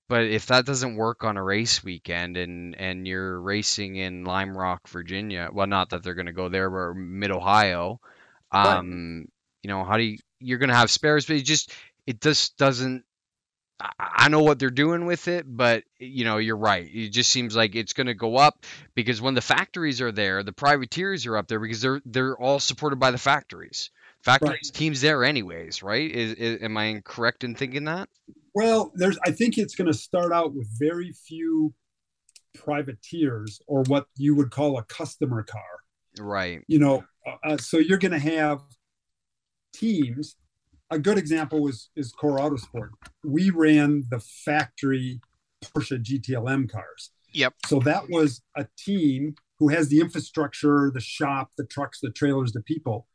[0.08, 4.56] But if that doesn't work on a race weekend and and you're racing in Lime
[4.56, 8.00] Rock, Virginia, well, not that they're going to go there, but Mid Ohio,
[8.52, 9.28] um,
[9.64, 11.74] you know, how do you you're going to have spares, but it just
[12.06, 13.04] it just doesn't
[13.80, 16.90] I know what they're doing with it, but you know, you're right.
[16.92, 20.44] It just seems like it's going to go up because when the factories are there,
[20.44, 23.90] the privateers are up there because they're they're all supported by the factories.
[24.22, 24.74] Factories right.
[24.74, 26.10] teams there anyways, right?
[26.10, 28.08] Is, is, am I incorrect in thinking that?
[28.54, 31.74] Well, there's I think it's going to start out with very few
[32.54, 35.62] privateers or what you would call a customer car.
[36.18, 36.64] Right.
[36.68, 37.04] You know,
[37.44, 38.62] uh, so you're going to have
[39.74, 40.38] teams
[40.96, 42.90] a good example was is Core Autosport.
[43.24, 45.20] We ran the factory
[45.64, 47.12] Porsche GTLM cars.
[47.34, 47.54] Yep.
[47.66, 52.54] So that was a team who has the infrastructure, the shop, the trucks, the trailers,
[52.54, 53.08] the people,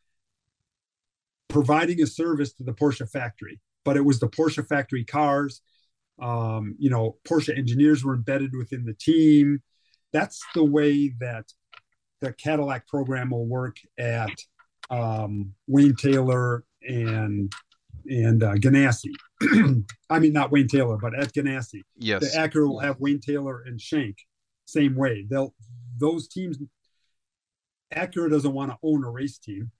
[1.49, 3.61] providing a service to the Porsche factory.
[3.85, 5.63] But it was the Porsche factory cars.
[6.21, 9.63] Um, you know, Porsche engineers were embedded within the team.
[10.13, 11.47] That's the way that
[12.21, 14.33] the Cadillac program will work at
[14.91, 17.51] um, Wayne Taylor and
[18.07, 19.13] and uh, Ganassi.
[20.11, 21.83] I mean, not Wayne Taylor, but at Ganassi.
[21.97, 22.21] Yes.
[22.21, 24.17] The Acura will have Wayne Taylor and Shank
[24.67, 25.27] Same way.
[25.29, 25.55] They'll
[25.99, 26.59] those teams.
[27.95, 29.73] Acura doesn't want to own a race team,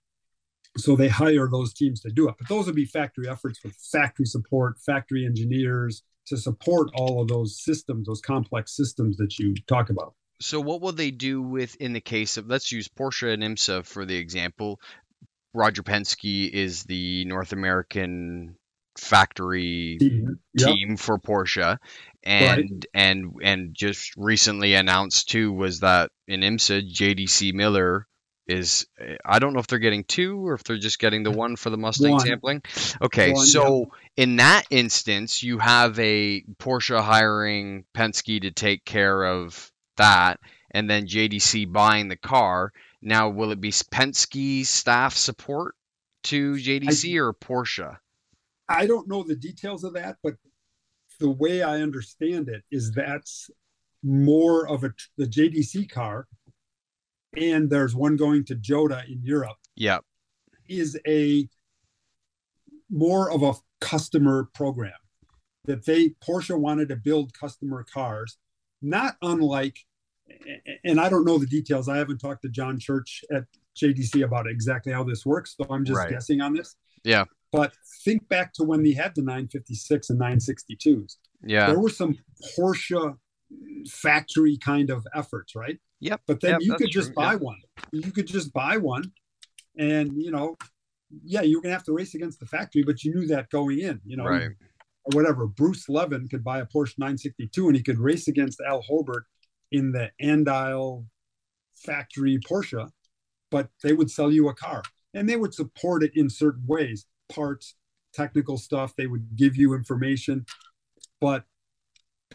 [0.77, 2.35] so they hire those teams to do it.
[2.37, 7.27] But those would be factory efforts with factory support, factory engineers to support all of
[7.27, 10.13] those systems, those complex systems that you talk about.
[10.41, 13.85] So what will they do with in the case of let's use Porsche and IMSA
[13.85, 14.81] for the example.
[15.53, 18.55] Roger Penske is the North American
[18.97, 20.69] factory team, yep.
[20.69, 21.77] team for Porsche
[22.23, 22.85] and right.
[22.93, 28.05] and and just recently announced too was that in IMSA JDC Miller
[28.47, 28.85] is
[29.25, 31.69] I don't know if they're getting two or if they're just getting the one for
[31.69, 32.19] the Mustang one.
[32.19, 32.61] sampling.
[33.01, 39.23] Okay, one, so in that instance you have a Porsche hiring Penske to take care
[39.23, 40.39] of that
[40.71, 45.75] and then JDC buying the car now, will it be Penske staff support
[46.23, 47.97] to JDC I, or Porsche?
[48.69, 50.35] I don't know the details of that, but
[51.19, 53.49] the way I understand it is that's
[54.03, 56.27] more of a the JDC car,
[57.35, 59.57] and there's one going to Jota in Europe.
[59.75, 59.99] Yeah,
[60.67, 61.47] is a
[62.89, 64.93] more of a customer program
[65.65, 68.37] that they Porsche wanted to build customer cars,
[68.81, 69.85] not unlike
[70.83, 71.89] and I don't know the details.
[71.89, 75.85] I haven't talked to John Church at JDC about exactly how this works, so I'm
[75.85, 76.09] just right.
[76.09, 76.75] guessing on this.
[77.03, 77.25] Yeah.
[77.51, 77.73] But
[78.05, 81.17] think back to when they had the 956 and 962s.
[81.43, 81.67] Yeah.
[81.67, 82.17] There were some
[82.57, 83.17] Porsche
[83.89, 85.77] factory kind of efforts, right?
[85.99, 86.21] Yep.
[86.27, 87.15] But then yep, you could just true.
[87.15, 87.41] buy yep.
[87.41, 87.57] one.
[87.91, 89.11] You could just buy one
[89.77, 90.57] and, you know,
[91.23, 93.49] yeah, you were going to have to race against the factory, but you knew that
[93.49, 94.25] going in, you know.
[94.25, 94.51] Right.
[95.03, 95.45] or whatever.
[95.47, 99.23] Bruce Leven could buy a Porsche 962 and he could race against Al Holbert
[99.71, 101.05] in the Andial
[101.75, 102.89] factory Porsche,
[103.49, 107.05] but they would sell you a car and they would support it in certain ways
[107.29, 107.75] parts,
[108.13, 108.93] technical stuff.
[108.95, 110.45] They would give you information,
[111.19, 111.45] but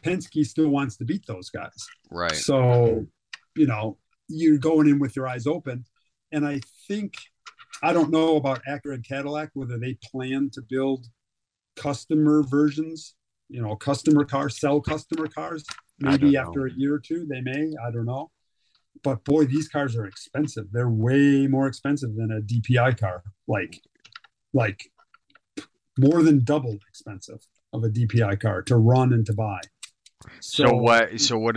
[0.03, 1.87] Penske still wants to beat those guys.
[2.11, 2.35] Right.
[2.35, 3.07] So,
[3.55, 5.85] you know, you're going in with your eyes open.
[6.33, 7.15] And I think,
[7.83, 11.07] I don't know about Acura and Cadillac, whether they plan to build
[11.77, 13.15] customer versions,
[13.49, 15.65] you know, customer cars, sell customer cars.
[15.99, 17.73] Maybe after a year or two, they may.
[17.85, 18.31] I don't know.
[19.03, 20.67] But boy, these cars are expensive.
[20.73, 23.23] They're way more expensive than a DPI car.
[23.47, 23.81] Like,
[24.53, 24.91] like
[25.99, 29.61] more than double expensive of a DPI car to run and to buy.
[30.41, 31.21] So, so what?
[31.21, 31.57] So what?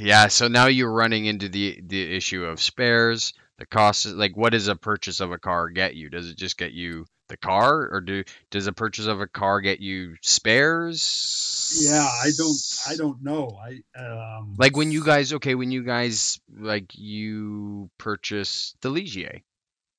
[0.00, 0.28] yeah.
[0.28, 3.32] So now you're running into the the issue of spares.
[3.58, 6.10] The cost is like, what does a purchase of a car get you?
[6.10, 9.60] Does it just get you the car, or do does a purchase of a car
[9.60, 11.78] get you spares?
[11.80, 12.58] Yeah, I don't.
[12.88, 13.58] I don't know.
[13.60, 15.32] I um, like when you guys.
[15.34, 19.42] Okay, when you guys like you purchase the Ligier,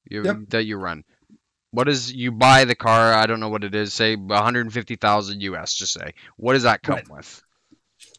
[0.09, 0.37] you, yep.
[0.49, 1.03] that you run.
[1.71, 3.13] What is you buy the car?
[3.13, 3.93] I don't know what it is.
[3.93, 5.73] Say 150,000 US.
[5.75, 6.13] Just say.
[6.37, 7.09] What does that come right.
[7.09, 7.43] with?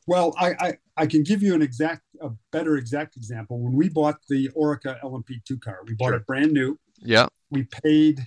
[0.07, 3.61] Well, I, I, I can give you an exact, a better exact example.
[3.61, 6.17] When we bought the Oreca LMP2 car, we bought sure.
[6.17, 6.79] it brand new.
[6.99, 7.27] Yeah.
[7.51, 8.21] We paid,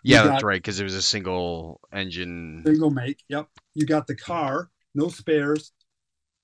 [0.02, 3.22] Yeah, that's right because it was a single engine, single make.
[3.28, 5.72] Yep, you got the car, no spares,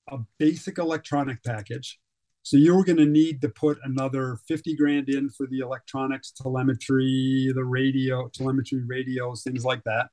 [0.09, 1.99] a basic electronic package.
[2.47, 7.51] So you're going to need to put another 50 grand in for the electronics, telemetry,
[7.53, 10.11] the radio, telemetry radios, things like that.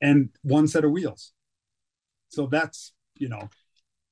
[0.00, 1.32] And one set of wheels.
[2.28, 3.48] So that's, you know,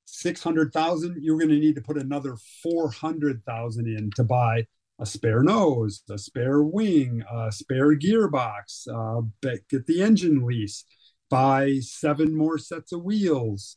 [0.06, 4.66] 600,000, you're going to need to put another 400,000 in to buy
[4.98, 9.22] a spare nose, a spare wing, a spare gearbox, uh,
[9.70, 10.84] get the engine lease,
[11.30, 13.76] buy seven more sets of wheels.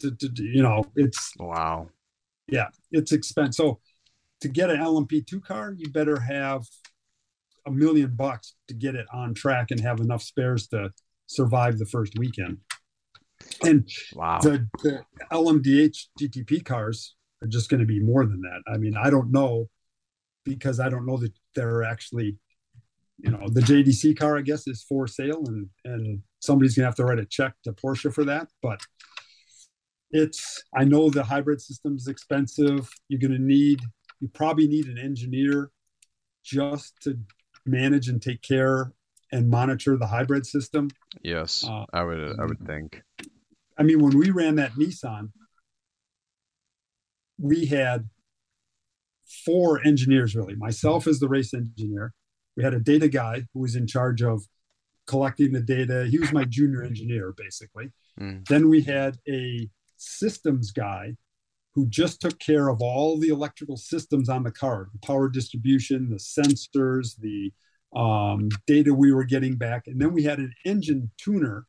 [0.00, 1.88] To, to, you know, it's wow.
[2.48, 3.54] Yeah, it's expensive.
[3.54, 3.80] So
[4.40, 6.64] to get an LMP2 car, you better have
[7.66, 10.90] a million bucks to get it on track and have enough spares to
[11.26, 12.58] survive the first weekend.
[13.62, 14.38] And wow.
[14.40, 18.62] the, the LMDH GTP cars are just going to be more than that.
[18.72, 19.68] I mean, I don't know
[20.44, 22.36] because I don't know that they're actually,
[23.18, 26.96] you know, the JDC car I guess is for sale and and somebody's gonna have
[26.96, 28.48] to write a check to Porsche for that.
[28.62, 28.80] But
[30.14, 32.88] it's I know the hybrid system is expensive.
[33.08, 33.80] You're gonna need
[34.20, 35.70] you probably need an engineer
[36.42, 37.18] just to
[37.66, 38.92] manage and take care
[39.32, 40.88] and monitor the hybrid system.
[41.22, 43.02] Yes, uh, I would I would think.
[43.76, 45.32] I mean, when we ran that Nissan,
[47.36, 48.08] we had
[49.44, 50.54] four engineers really.
[50.54, 52.14] Myself as the race engineer.
[52.56, 54.44] We had a data guy who was in charge of
[55.08, 56.06] collecting the data.
[56.08, 57.90] He was my junior engineer, basically.
[58.20, 58.46] Mm.
[58.46, 59.68] Then we had a
[60.04, 61.16] systems guy
[61.74, 66.08] who just took care of all the electrical systems on the car, the power distribution,
[66.08, 67.52] the sensors, the
[67.98, 69.84] um, data we were getting back.
[69.86, 71.66] And then we had an engine tuner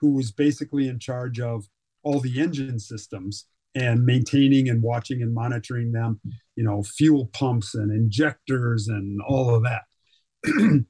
[0.00, 1.66] who was basically in charge of
[2.02, 6.20] all the engine systems and maintaining and watching and monitoring them,
[6.54, 9.82] you know, fuel pumps and injectors and all of that.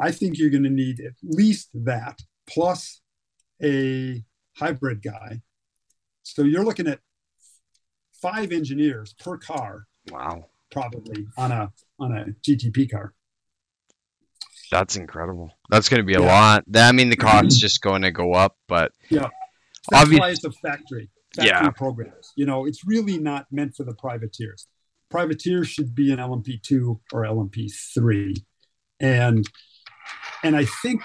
[0.00, 3.00] I think you're going to need at least that plus
[3.62, 4.24] a
[4.56, 5.40] hybrid guy.
[6.22, 7.00] So you're looking at
[8.20, 9.86] five engineers per car.
[10.10, 10.46] Wow.
[10.70, 13.14] Probably on a on a GTP car.
[14.70, 15.50] That's incredible.
[15.68, 16.32] That's going to be a yeah.
[16.32, 16.64] lot.
[16.74, 17.60] I mean, the cost's mm-hmm.
[17.60, 19.28] just going to go up, but yeah,
[19.90, 21.70] that's obviously, why it's a factory factory yeah.
[21.70, 22.32] programs.
[22.36, 24.66] You know, it's really not meant for the privateers.
[25.10, 28.42] Privateers should be an LMP2 or LMP3.
[29.00, 29.46] And
[30.42, 31.02] and I think,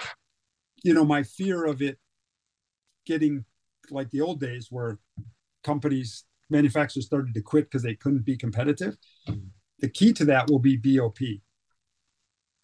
[0.82, 1.98] you know, my fear of it
[3.06, 3.44] getting
[3.90, 4.98] like the old days where
[5.64, 8.96] companies, manufacturers started to quit because they couldn't be competitive.
[9.80, 11.18] The key to that will be BOP.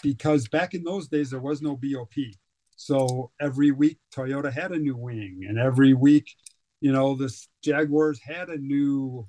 [0.02, 2.14] Because back in those days, there was no BOP.
[2.76, 6.28] So every week, Toyota had a new wing, and every week,
[6.80, 9.26] you know, this Jaguars had a new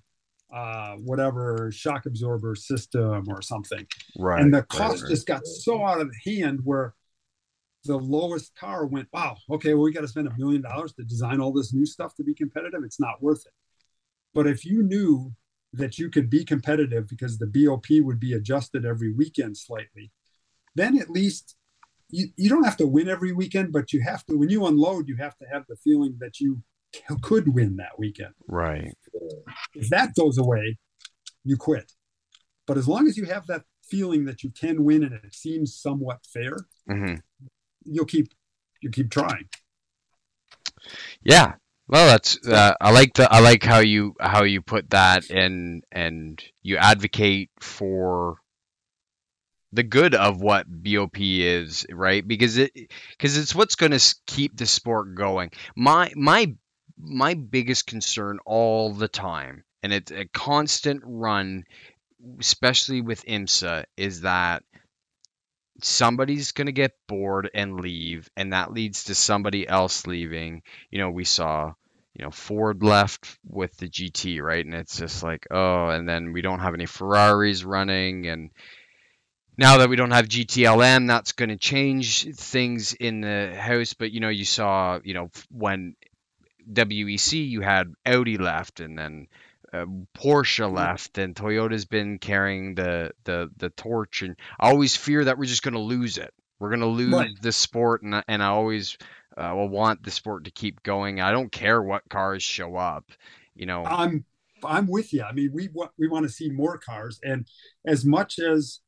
[0.53, 3.86] uh, whatever shock absorber system or something.
[4.18, 4.41] Right.
[4.41, 6.93] And the cost right, just got so out of hand where
[7.86, 11.03] the lowest car went, wow, okay, well, we got to spend a million dollars to
[11.03, 12.81] design all this new stuff to be competitive.
[12.83, 13.53] It's not worth it.
[14.33, 15.33] But if you knew
[15.73, 20.11] that you could be competitive because the BOP would be adjusted every weekend slightly,
[20.75, 21.55] then at least
[22.09, 25.07] you, you don't have to win every weekend, but you have to when you unload,
[25.07, 26.61] you have to have the feeling that you
[27.21, 28.33] could win that weekend.
[28.47, 28.93] Right.
[29.73, 30.77] If that goes away,
[31.43, 31.91] you quit.
[32.67, 35.75] But as long as you have that feeling that you can win and it seems
[35.75, 36.57] somewhat fair,
[36.88, 37.15] hmm
[37.86, 38.33] you'll keep
[38.81, 39.47] you keep trying.
[41.23, 41.53] Yeah.
[41.88, 45.83] Well, that's uh, I like the I like how you how you put that and
[45.91, 48.38] and you advocate for
[49.71, 52.27] the good of what BOP is, right?
[52.27, 52.71] Because it
[53.11, 55.51] because it's what's going to keep the sport going.
[55.75, 56.55] My my
[56.97, 61.65] my biggest concern all the time, and it's a constant run,
[62.39, 64.63] especially with IMSA, is that
[65.82, 70.61] somebody's going to get bored and leave and that leads to somebody else leaving.
[70.89, 71.73] You know we saw
[72.13, 74.65] you know ford left with the gt right?
[74.65, 78.51] And it's just like oh and then we don't have any ferraris running and
[79.57, 83.93] now that we don't have gtlm that's going to change things in the house.
[83.93, 85.95] But you know you saw you know when
[86.71, 89.28] wec you had audi left and then
[89.82, 89.86] uh,
[90.17, 95.38] Porsche left and Toyota's been carrying the the the torch and I always fear that
[95.38, 96.34] we're just going to lose it.
[96.59, 97.41] We're going to lose Right.
[97.41, 98.97] the sport and I- and I always
[99.38, 101.19] uh, will want the sport to keep going.
[101.19, 103.11] I don't care what cars show up,
[103.55, 103.84] you know.
[103.86, 104.23] I'm
[104.63, 105.23] I'm with you.
[105.23, 107.45] I mean, we want we want to see more cars, and
[107.86, 108.80] as much as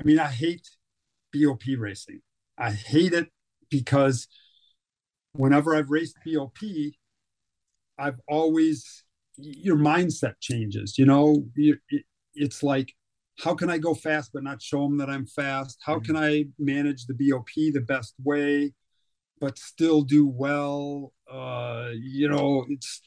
[0.00, 0.66] I mean, I hate
[1.32, 2.20] BOP racing.
[2.56, 3.28] I hate it
[3.70, 4.26] because
[5.32, 6.56] whenever I've raced BOP,
[7.98, 9.04] I've always
[9.36, 10.98] your mindset changes.
[10.98, 11.76] You know, you,
[12.34, 12.94] it's like
[13.40, 15.78] how can I go fast but not show them that I'm fast?
[15.84, 18.72] How can I manage the BOP the best way,
[19.40, 21.12] but still do well?
[21.30, 23.00] Uh, you know, it's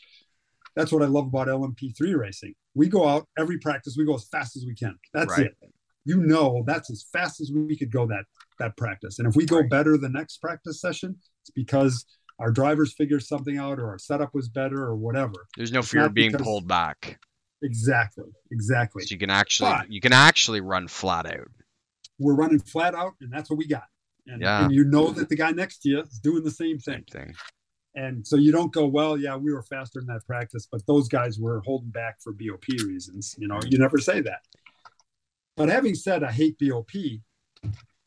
[0.75, 2.53] that's what I love about LMP3 racing.
[2.75, 4.95] We go out every practice, we go as fast as we can.
[5.13, 5.47] That's Right.
[5.47, 5.57] it.
[6.05, 8.25] You know, that's as fast as we could go that
[8.59, 9.19] that practice.
[9.19, 9.69] And if we go Right.
[9.69, 12.05] better the next practice session, it's because
[12.39, 15.47] our drivers figured something out or our setup was better or whatever.
[15.55, 17.19] There's no it's fear of being because- pulled back.
[17.63, 18.29] Exactly.
[18.51, 19.03] Exactly.
[19.03, 21.49] So you can actually But- you can actually run flat out.
[22.19, 23.87] We're running flat out and that's what we got.
[24.27, 24.65] And, Yeah.
[24.65, 27.03] and you know that the guy next to you is doing the same thing.
[27.11, 27.25] Same thing.
[27.27, 27.35] thing.
[27.95, 31.07] And so you don't go, well, yeah, we were faster in that practice, but those
[31.07, 33.33] guys were holding back for BOP reasons.
[33.39, 34.41] You know, you never say that.
[35.55, 36.91] But having said I hate BOP,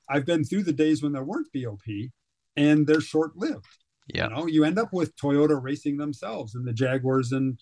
[0.09, 2.13] I've been through the days when there weren't BOP
[2.57, 3.67] and they're short lived.
[4.15, 4.29] Yeah.
[4.29, 7.59] You know, you end up with Toyota racing themselves and the Jaguars and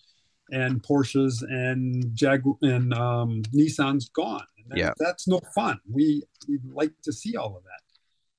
[0.51, 4.45] and Porsches and Jag and um, Nissan's gone.
[4.57, 4.91] And that- Yeah.
[4.99, 5.79] that's no fun.
[5.89, 7.81] We we like to see all of that.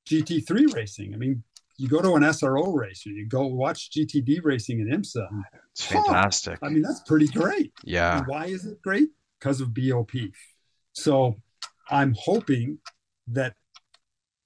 [0.06, 1.14] GT3 racing.
[1.14, 1.44] I mean,
[1.76, 5.28] you go to an SRO race or you go watch GTD racing in IMSA.
[5.72, 6.02] It's Huh.
[6.02, 6.58] fantastic.
[6.62, 7.72] I mean, that's pretty great.
[7.84, 8.18] Yeah.
[8.18, 9.10] And why is it great?
[9.38, 10.10] Because of BOP.
[10.92, 11.36] So
[11.90, 12.78] I'm hoping
[13.28, 13.54] that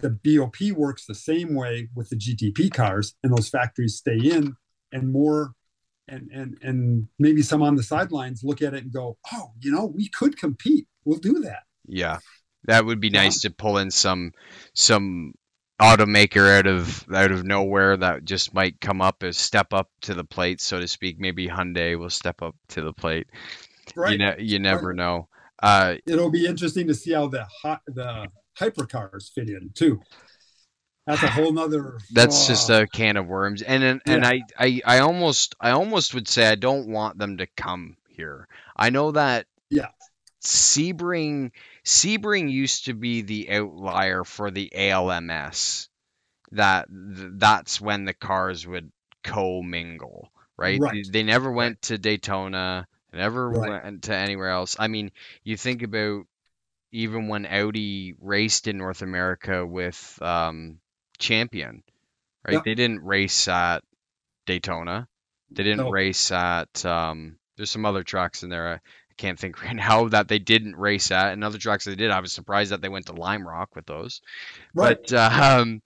[0.05, 4.55] the BOP works the same way with the GTP cars and those factories stay in
[4.93, 5.53] and more
[6.07, 9.73] and and and maybe some on the sidelines look at it and go, oh, you
[9.73, 10.87] know, we could compete.
[11.07, 11.63] We'll do that.
[11.89, 12.19] Yeah,
[12.65, 13.23] that would be Yeah.
[13.23, 14.33] nice to pull in some
[14.75, 15.33] some
[15.81, 20.13] automaker out of out of nowhere that just might come up as step up to
[20.13, 21.19] the plate, so to speak.
[21.19, 23.27] Maybe Hyundai will step up to the plate.
[23.97, 24.13] Right.
[24.13, 25.29] You ne- you never know.
[25.63, 28.29] Uh, It'll be interesting to see how the hot the
[28.59, 30.01] hypercars fit in too.
[31.07, 34.43] That's a whole nother that's just oh, a can of worms, and and, and I,
[34.59, 38.49] I I almost I almost would say I don't want them to come here.
[38.77, 39.89] I know that Yeah.
[40.43, 41.53] Sebring
[41.85, 45.89] Sebring used to be the outlier for the ALMS.
[46.53, 48.91] That that's when the cars would
[49.23, 50.81] co-mingle, right?
[50.81, 51.05] Right.
[51.05, 53.83] They, they never went to Daytona, never Right.
[53.83, 54.77] went to anywhere else.
[54.79, 55.11] I mean,
[55.43, 56.27] you think about
[56.95, 60.79] even when Audi raced in North America with um,
[61.19, 61.83] Champion,
[62.47, 62.55] right?
[62.55, 62.63] Yeah.
[62.65, 63.83] They didn't race at
[64.47, 65.09] Daytona.
[65.51, 65.91] They didn't No.
[65.91, 68.69] race at um, there's some other tracks in there.
[68.69, 68.81] I, I
[69.17, 71.33] can't think right now that they didn't race at.
[71.33, 72.11] And other tracks they did.
[72.13, 74.21] I was surprised that they went to Lime Rock with those.
[74.73, 74.97] right.
[75.01, 75.83] But uh, um,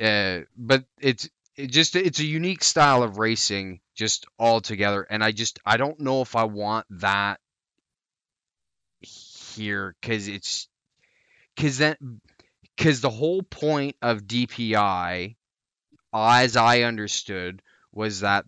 [0.00, 5.32] uh, but it's it just it's a unique style of racing just altogether, and I
[5.32, 7.40] just I don't know if I want that
[9.56, 10.68] here because it's
[11.54, 11.96] because then
[12.76, 15.36] because the whole point of DPI,
[16.14, 18.44] as I understood, was that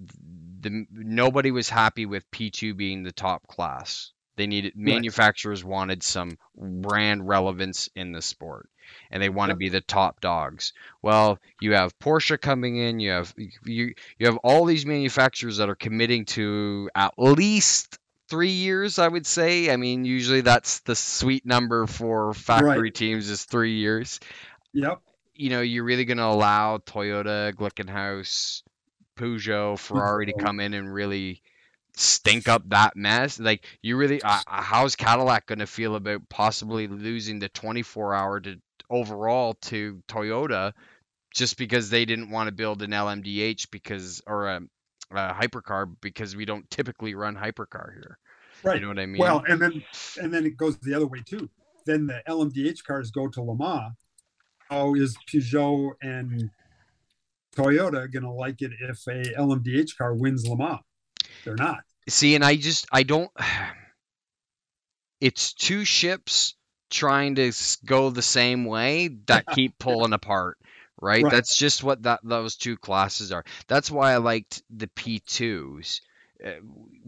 [0.60, 4.12] the nobody was happy with P2 being the top class.
[4.36, 8.68] They needed manufacturers wanted some brand relevance in the sport,
[9.10, 10.72] and they want to be the top dogs.
[11.02, 13.00] Well, you have Porsche coming in.
[13.00, 17.97] You have you you have all these manufacturers that are committing to at least
[18.28, 18.98] three years.
[18.98, 19.70] I would say.
[19.70, 22.94] I mean, usually that's the sweet number for factory Right.
[22.94, 24.20] teams is three years
[24.72, 25.00] Yep.
[25.34, 28.62] you know, you're really going to allow Toyota, Glickenhaus,
[29.16, 31.42] Peugeot, Ferrari to come in and really
[31.96, 33.38] stink up that mess?
[33.38, 38.14] Like, you really, uh, uh how's Cadillac going to feel about possibly losing the 24
[38.14, 38.56] hour to
[38.90, 40.72] overall to Toyota
[41.34, 44.60] just because they didn't want to build an LMDH because or a,
[45.14, 48.18] Uh, a hypercar because we don't typically run hypercar here.
[48.62, 48.76] Right.
[48.76, 49.20] You know what I mean?
[49.20, 49.82] Well, and then
[50.20, 51.48] and then it goes the other way too.
[51.86, 53.94] Then the LMDH cars go to Le Mans.
[54.68, 56.50] How is Peugeot and
[57.56, 60.80] Toyota going to like it if a LMDH car wins Le Mans?
[61.44, 61.78] They're not.
[62.08, 63.30] See, and I just I don't.
[65.20, 66.54] It's two ships
[66.90, 67.52] trying to
[67.84, 70.58] go the same way that keep pulling apart.
[71.00, 71.22] Right?
[71.22, 71.32] right?
[71.32, 73.44] That's just what that those two classes are.
[73.66, 76.00] That's why I liked the P2s.
[76.44, 76.50] Uh,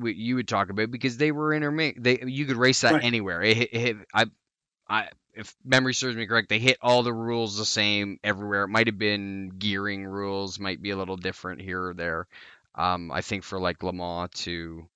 [0.08, 2.02] you would talk about because they were intermixed.
[2.02, 3.04] They you could race that right.
[3.04, 3.42] anywhere.
[3.42, 4.24] It, it, it, I,
[4.88, 8.64] I if memory serves me correct, they hit all the rules the same everywhere.
[8.64, 12.26] It might have been gearing rules, might be a little different here or there.
[12.74, 14.86] Um, I think for like Le Mans to,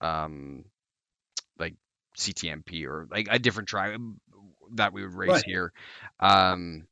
[0.00, 0.64] um,
[1.60, 1.74] like
[2.16, 3.96] CTMP or like a different track
[4.72, 5.44] that we would race right.
[5.44, 5.72] here.
[6.18, 6.87] Um,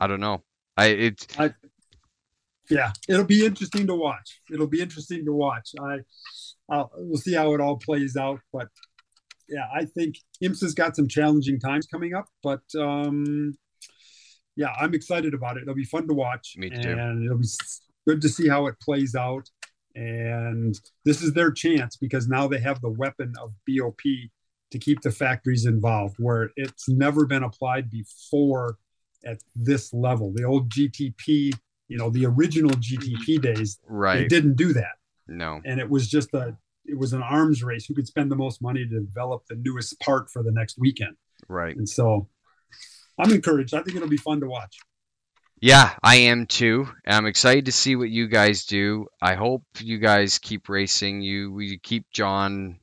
[0.00, 0.42] I don't know.
[0.76, 1.26] I it's.
[1.38, 1.54] I,
[2.68, 4.40] yeah, it'll be interesting to watch.
[4.52, 5.70] It'll be interesting to watch.
[5.80, 5.98] I,
[6.68, 8.68] I'll, we'll see how it all plays out, but
[9.48, 13.56] yeah, I think IMSA's got some challenging times coming up, but um,
[14.56, 15.62] yeah, I'm excited about it.
[15.62, 16.76] It'll be fun to watch, Me too.
[16.76, 17.46] and it'll be
[18.06, 19.48] good to see how it plays out.
[19.94, 24.00] And this is their chance because now they have the weapon of BOP
[24.72, 28.76] to keep the factories involved, where it's never been applied before
[29.26, 30.32] at this level.
[30.34, 31.52] The old GTP,
[31.88, 34.18] you know, the original GTP days, right?
[34.18, 34.96] They didn't do that.
[35.26, 36.56] No, and it was just a
[36.88, 39.98] it was an arms race who could spend the most money to develop the newest
[40.00, 41.16] part for the next weekend.
[41.48, 41.76] Right.
[41.76, 42.28] And so
[43.18, 43.74] I'm encouraged.
[43.74, 44.78] I think it'll be fun to watch.
[45.60, 46.88] Yeah, I am too.
[47.06, 49.06] I'm excited to see what you guys do.
[49.22, 51.22] I hope you guys keep racing.
[51.22, 52.78] You we keep John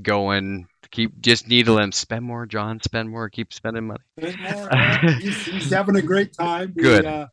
[0.00, 0.66] going.
[0.90, 1.92] Keep just needle him.
[1.92, 2.80] Spend more, John.
[2.82, 3.28] Spend more.
[3.28, 4.00] Keep spending money.
[5.20, 6.72] He's, he's, having a great time.
[6.76, 7.04] Good.
[7.04, 7.26] We, uh,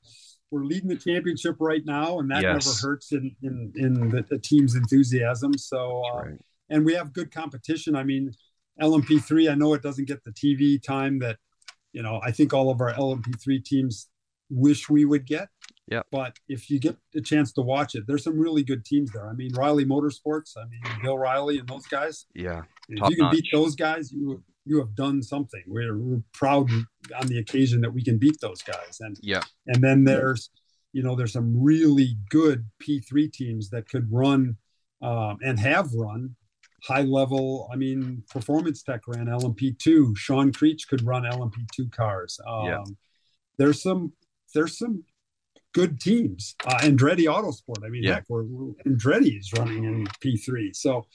[0.51, 2.65] we're leading the championship right now, and that yes.
[2.65, 5.53] never hurts in in, in the, the team's enthusiasm.
[5.57, 6.39] So, uh, right.
[6.69, 7.95] and we have good competition.
[7.95, 8.31] I mean,
[8.81, 9.51] LMP3.
[9.51, 11.37] I know it doesn't get the TV time that
[11.93, 12.19] you know.
[12.23, 14.07] I think all of our LMP3 teams
[14.49, 15.49] wish we would get.
[15.89, 16.01] Yeah.
[16.11, 19.27] But if you get a chance to watch it, there's some really good teams there.
[19.27, 20.55] I mean, Riley Motorsports.
[20.55, 22.25] I mean, Bill Riley and those guys.
[22.35, 22.61] Yeah.
[22.87, 23.33] If you can notch.
[23.33, 25.63] beat those guys, you you have done something.
[25.65, 26.69] We're, we're proud
[27.19, 28.99] on the occasion that we can beat those guys.
[28.99, 30.51] And yeah, and then there's,
[30.93, 34.57] you know, there's some really good P3 teams that could run
[35.01, 36.35] um, and have run
[36.83, 37.67] high level.
[37.73, 40.15] I mean, Performance Tech ran LMP2.
[40.15, 42.39] Sean Creech could run LMP2 cars.
[42.47, 42.83] Um, yeah.
[43.57, 44.13] There's some
[44.53, 45.03] there's some
[45.73, 46.55] good teams.
[46.65, 47.85] Uh, Andretti Autosport.
[47.85, 48.15] I mean, yeah.
[48.15, 50.75] heck, we're, we're Andretti is running in P3.
[50.75, 51.05] So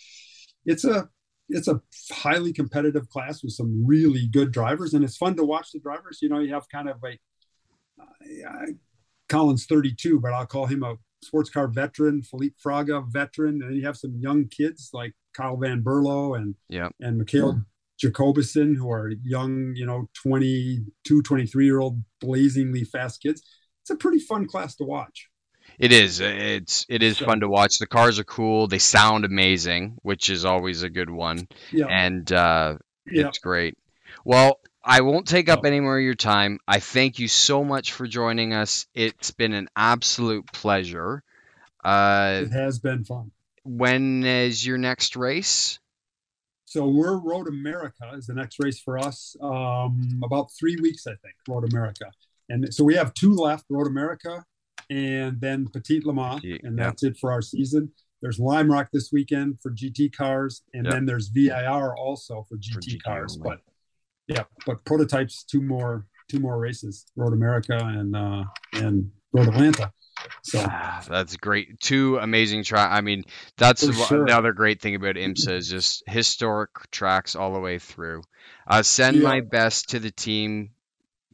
[0.65, 1.09] it's a
[1.49, 1.81] it's a
[2.11, 6.19] highly competitive class with some really good drivers, and it's fun to watch the drivers.
[6.23, 7.19] You know, you have kind of a
[8.01, 8.67] uh,
[9.29, 13.85] Collins 32, but I'll call him a sports car veteran, Felipe Fraga veteran, and you
[13.85, 17.63] have some young kids like Kyle Van Berlo and yeah and Mikhail
[18.03, 23.43] Jacobison, who are young, you know, 22, 23 year old blazingly fast kids.
[23.85, 25.29] It's a pretty fun class to watch.
[25.79, 26.21] It is.
[26.21, 27.79] It's it is fun to watch.
[27.79, 28.67] The cars are cool.
[28.67, 31.49] They sound amazing, which is always a good one.
[31.71, 31.87] Yeah.
[31.91, 33.29] And uh, yeah.
[33.29, 33.77] it's great.
[34.25, 36.61] Well, I won't take up any more of your time.
[36.67, 38.87] I thank you so much for joining us.
[38.95, 41.23] It's been an absolute pleasure.
[41.85, 43.33] Uh, it has been fun.
[43.65, 45.79] When is your next race?
[46.65, 49.37] So we're Road America is the next race for us.
[49.43, 51.35] Um, about three weeks, I think.
[51.47, 52.07] Road America,
[52.49, 54.45] and so we have two left: Road America
[54.91, 57.91] and then Petit Le Mans, and that's it for our season.
[58.23, 62.73] There's Lime Rock this weekend for GT cars, and then there's VIR also for GT,
[62.73, 63.37] for GT cars.
[63.37, 63.57] Only.
[63.57, 63.61] But
[64.35, 69.93] yeah, but prototypes two more two more races: Road America and uh, and Road Atlanta.
[70.43, 71.81] So ah, that's great.
[71.81, 72.95] Two amazing tracks.
[72.97, 73.25] I mean,
[73.57, 74.23] that's sure.
[74.23, 78.23] another great thing about IMSA is just historic tracks all the way through.
[78.67, 79.23] Uh, send yeah.
[79.23, 80.71] my best to the team.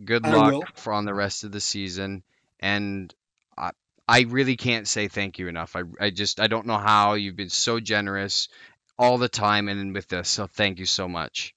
[0.02, 2.22] Good luck for on the rest of the season.
[2.58, 3.14] And
[4.10, 5.76] I really can't say thank you enough.
[5.76, 8.48] I, I just I don't know how you've been so generous
[8.98, 10.28] all the time and with this.
[10.28, 11.54] So thank you so much.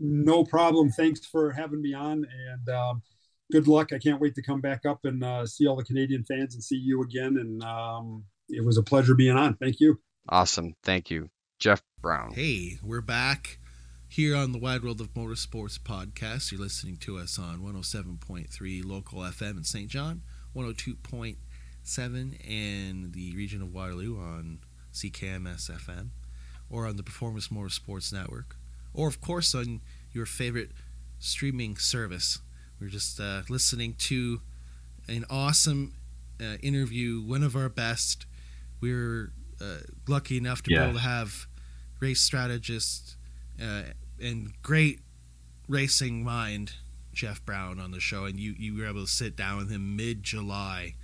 [0.00, 0.90] No problem.
[0.90, 3.02] Thanks for having me on and um,
[3.50, 3.92] good luck.
[3.92, 6.62] I can't wait to come back up and uh, see all the Canadian fans and
[6.62, 7.36] see you again.
[7.36, 9.54] And um, it was a pleasure being on.
[9.54, 9.98] Thank you.
[10.28, 10.76] Awesome.
[10.84, 12.32] Thank you, Jeff Braun.
[12.32, 13.58] Hey, we're back.
[14.08, 16.50] Here on the Wide World of Motorsports podcast.
[16.50, 19.88] You're listening to us on 107.3 local FM in St.
[19.88, 20.22] John,
[20.56, 21.36] 102.7
[22.48, 24.60] in the region of Waterloo on
[24.94, 26.08] CKMS FM,
[26.70, 28.56] or on the Performance Motorsports Network,
[28.94, 29.82] or of course on
[30.12, 30.70] your favorite
[31.18, 32.38] streaming service.
[32.80, 34.40] We're just uh, listening to
[35.06, 35.92] an awesome
[36.40, 38.24] uh, interview, one of our best.
[38.80, 40.78] We are uh, lucky enough to yes.
[40.78, 41.46] be able to have
[42.00, 43.17] race strategist
[43.62, 43.82] uh,
[44.20, 45.00] and great
[45.68, 46.74] racing mind
[47.12, 49.96] Jeff Braun on the show, and you you were able to sit down with him
[49.96, 50.94] mid July,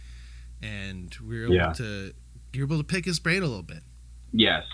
[0.63, 1.73] and we were able yeah.
[1.73, 2.13] to
[2.53, 3.83] you're able to pick his brain a little bit.
[4.33, 4.65] Yes,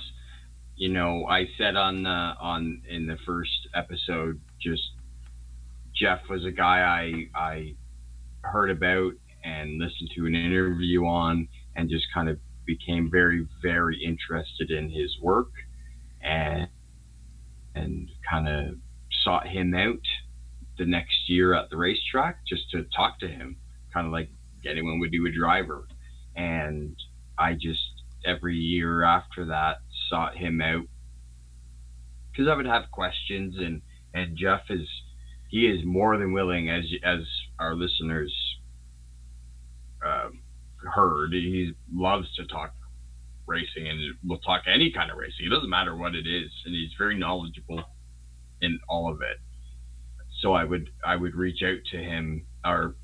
[0.76, 4.83] you know I said on the on in the first episode just
[5.95, 7.74] Jeff was a guy I I
[8.43, 9.12] heard about
[9.43, 14.91] and listened to an interview on and just kind of became very very interested in
[14.91, 15.51] his work
[16.22, 16.68] and
[17.75, 18.75] and kind of
[19.25, 20.01] sought him out
[20.79, 23.57] the next year at the racetrack just to talk to him
[23.93, 24.31] kind of like
[24.68, 25.87] anyone would do a driver.
[26.37, 26.97] And
[27.39, 27.81] I just
[28.25, 30.87] every year after that sought him out
[32.31, 33.83] because I would have questions and
[34.14, 34.87] and Jeff is
[35.49, 37.21] he is more than willing as as
[37.59, 38.33] our listeners
[40.05, 40.29] uh,
[40.95, 42.73] heard he loves to talk
[43.51, 45.47] racing and will talk any kind of racing.
[45.47, 47.83] It doesn't matter what it is, and he's very knowledgeable
[48.63, 49.39] in all of it.
[50.41, 52.95] So I would I would reach out to him or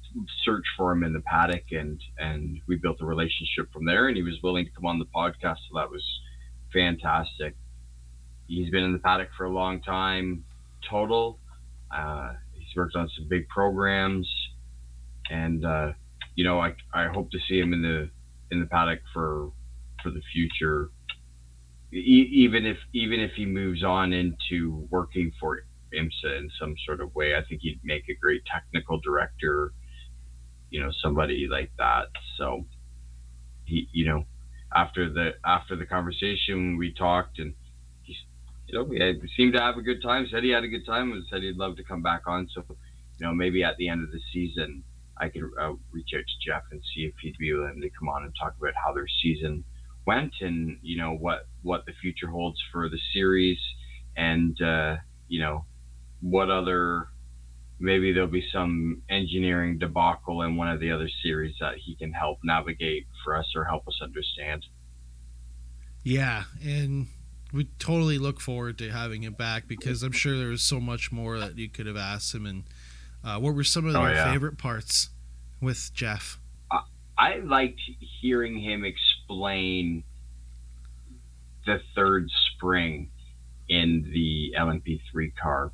[0.44, 4.08] search for him in the paddock, and and we built a relationship from there.
[4.08, 6.04] And he was willing to come on the podcast, so that was
[6.72, 7.56] fantastic.
[8.46, 10.44] He's been in the paddock for a long time,
[10.88, 11.40] total.
[11.94, 14.28] Uh, he's worked on some big programs,
[15.30, 15.92] and uh,
[16.36, 18.08] you know I I hope to see him in the
[18.50, 19.50] in the paddock for
[20.06, 20.90] for the future.
[21.92, 27.00] E- even if even if he moves on into working for IMSA in some sort
[27.00, 29.72] of way, I think he'd make a great technical director.
[30.70, 32.06] You know, somebody like that.
[32.38, 32.66] So
[33.64, 34.24] he, you know,
[34.74, 37.54] after the after the conversation, we talked and
[38.02, 38.16] he's,
[38.68, 40.26] you know, we, had, seemed to have a good time.
[40.30, 42.48] Said he had a good time and said he'd love to come back on.
[42.54, 44.84] So, you know, maybe at the end of the season,
[45.18, 48.08] I could uh, reach out to Jeff and see if he'd be willing to come
[48.08, 49.64] on and talk about how their season
[50.06, 53.58] went and you know what what the future holds for the series
[54.16, 54.96] and uh,
[55.28, 55.64] you know
[56.20, 57.08] what other
[57.78, 62.12] maybe there'll be some engineering debacle in one of the other series that he can
[62.12, 64.64] help navigate for us or help us understand.
[66.02, 67.08] Yeah and
[67.52, 71.10] we totally look forward to having him back because i'm sure there was so much
[71.12, 72.46] more that you could have asked him.
[72.46, 72.64] And
[73.24, 74.32] uh, what were some of oh, your yeah.
[74.32, 75.10] favorite parts
[75.60, 76.38] with jeff?
[77.18, 77.80] I liked
[78.20, 79.15] hearing him explain
[81.66, 83.10] the third spring
[83.68, 85.72] in the LMP3 car.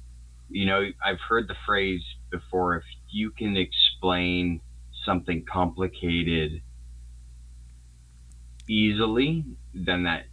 [0.49, 4.61] You know, I've heard the phrase before if you can explain
[5.05, 6.63] something complicated
[8.69, 9.45] easily,
[9.75, 10.25] then that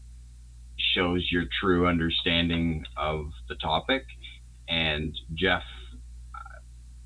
[0.93, 4.03] shows your true understanding of the topic.
[4.67, 5.63] And Jeff
[6.35, 6.59] uh,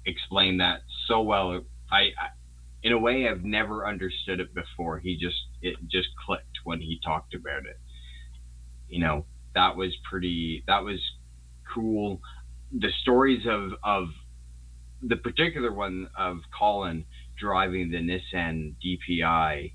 [0.06, 1.62] explained that so well.
[1.92, 2.10] I,
[2.84, 5.00] in a way I've never understood it before.
[5.00, 7.80] He just it just clicked when he talked about it.
[8.88, 11.00] You know, that was pretty that was
[11.74, 12.22] cool.
[12.72, 14.10] The stories of of
[15.02, 17.06] the particular one of Colin
[17.40, 19.74] driving the Nissan DPI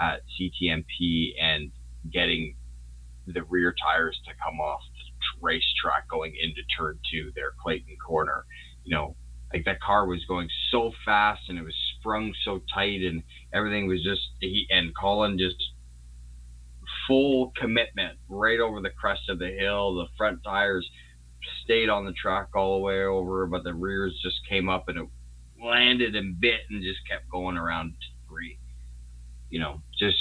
[0.00, 1.70] at CTMP and
[2.12, 2.54] getting
[3.26, 8.44] the rear tires to come off the racetrack going into turn two there, Clayton Corner.
[8.84, 9.16] You know,
[9.52, 13.22] like that car was going so fast and it was sprung so tight and
[13.52, 15.56] everything was just he and Colin just
[17.06, 19.94] full commitment right over the crest of the hill.
[19.96, 20.88] The front tires
[21.64, 24.98] stayed on the track all the way over, but the rears just came up and
[24.98, 25.08] it
[25.62, 27.94] landed and bit and just kept going around
[28.28, 28.58] three.
[29.50, 30.18] You know, just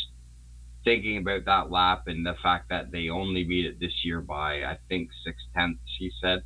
[0.83, 4.63] thinking about that lap and the fact that they only beat it this year by
[4.63, 6.43] I think six tenths, he said,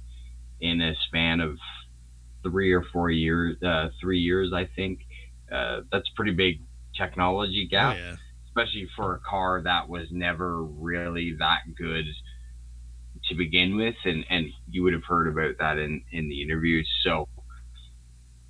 [0.60, 1.58] in a span of
[2.44, 5.02] three or four years, uh, three years, I think.
[5.52, 6.62] Uh, that's pretty big
[6.96, 8.16] technology gap, oh, yeah.
[8.48, 12.06] especially for a car that was never really that good
[13.30, 13.96] to begin with.
[14.06, 16.90] And, and you would have heard about that in, in the interviews.
[17.04, 17.28] So,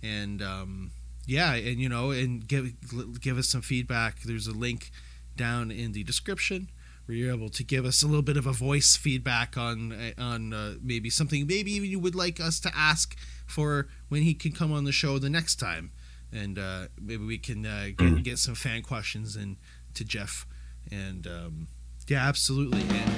[0.03, 0.91] and um,
[1.29, 2.72] yeah, and you know, and give
[3.20, 4.22] give us some feedback.
[4.22, 4.91] There's a link
[5.37, 6.70] down in the description
[7.05, 10.55] where you're able to give us a little bit of a voice feedback on on
[10.55, 13.14] uh, maybe something maybe even you would like us to ask
[13.47, 15.93] for when he can come on the show the next time
[16.33, 18.22] and uh, maybe we can uh, get, mm.
[18.22, 19.57] get some fan questions in
[19.95, 20.47] to Jeff
[20.91, 21.68] and um,
[22.09, 23.12] yeah absolutely and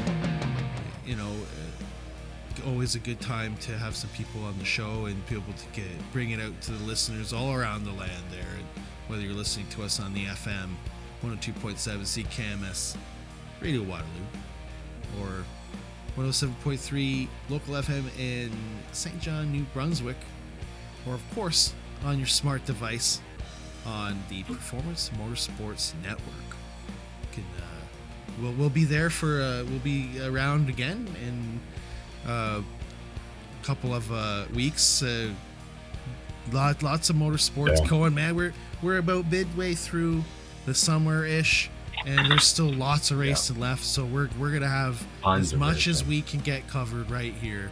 [1.07, 1.85] you know uh,
[2.67, 5.67] always a good time to have some people on the show and be able to
[5.73, 9.35] get bring it out to the listeners all around the land there and whether you're
[9.35, 10.71] listening to us on the FM
[11.23, 12.97] 102.7 CKMS
[13.61, 14.07] Radio Waterloo
[15.21, 15.45] or
[16.17, 18.51] 107.3 local FM in
[18.93, 19.21] St.
[19.21, 20.17] John, New Brunswick,
[21.07, 21.75] or of course
[22.05, 23.21] on your smart device
[23.87, 26.57] on the Performance Motorsports Network.
[27.33, 27.63] Can, uh,
[28.41, 31.61] we'll, we'll be there for uh, we'll be around again in
[32.27, 32.63] uh,
[33.61, 35.03] a couple of uh, weeks.
[35.03, 35.31] Uh,
[36.53, 37.87] lot, lots of motorsports yeah.
[37.89, 38.37] going, man.
[38.37, 38.53] We're
[38.83, 40.25] we're about midway through
[40.67, 41.71] the summer ish,
[42.07, 43.63] and there's still lots of races yeah.
[43.63, 43.85] left.
[43.85, 47.71] So we're we're gonna have Tons as much as we can get covered right here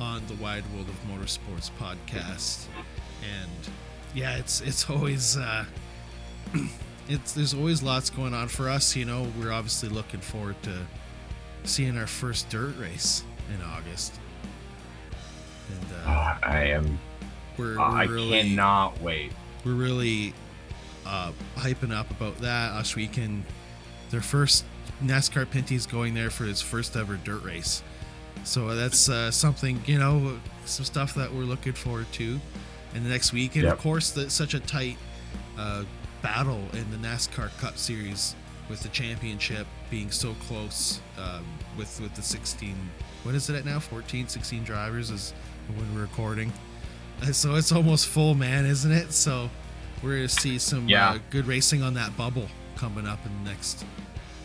[0.00, 2.66] on the Wide World of Motorsports podcast.
[3.22, 3.50] And
[4.14, 5.64] yeah, it's it's always uh,
[7.08, 8.96] it's there's always lots going on for us.
[8.96, 10.86] You know, we're obviously looking forward to
[11.64, 13.22] seeing our first dirt race
[13.54, 14.18] in August.
[15.68, 16.10] And uh,
[16.42, 16.98] oh, I am.
[17.56, 19.32] We're, we're I really, cannot wait.
[19.64, 20.34] We're really
[21.06, 23.44] uh, hyping up about that weekend.
[24.10, 24.64] Their first
[25.02, 27.82] NASCAR Pinty's going there for his first ever dirt race.
[28.44, 32.40] So that's uh, something, you know, some stuff that we're looking forward to.
[32.94, 33.74] And the next week, and yep.
[33.74, 34.96] of course, the, such a tight
[35.56, 35.84] uh,
[36.22, 38.34] battle in the NASCAR Cup Series
[38.68, 41.44] with the championship being so close um,
[41.76, 42.74] with with the 16.
[43.22, 43.78] What is it at now?
[43.78, 45.34] 14, 16 drivers is
[45.68, 46.52] when we're recording.
[47.32, 49.12] So it's almost full, man, isn't it?
[49.12, 49.50] So
[50.02, 51.10] we're going to see some yeah.
[51.10, 52.46] uh, good racing on that bubble
[52.76, 53.84] coming up in the next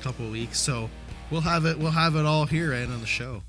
[0.01, 0.59] couple weeks.
[0.59, 0.89] So
[1.31, 1.79] we'll have it.
[1.79, 3.41] We'll have it all here and on the show.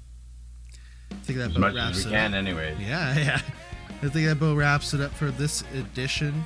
[1.10, 2.38] I think that as much wraps as we can, up.
[2.38, 2.76] anyway.
[2.80, 3.40] Yeah, yeah.
[4.02, 6.44] I think that about wraps it up for this edition.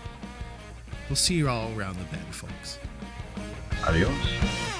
[1.08, 2.78] We'll see you all around the bend, folks.
[3.86, 4.79] Adios.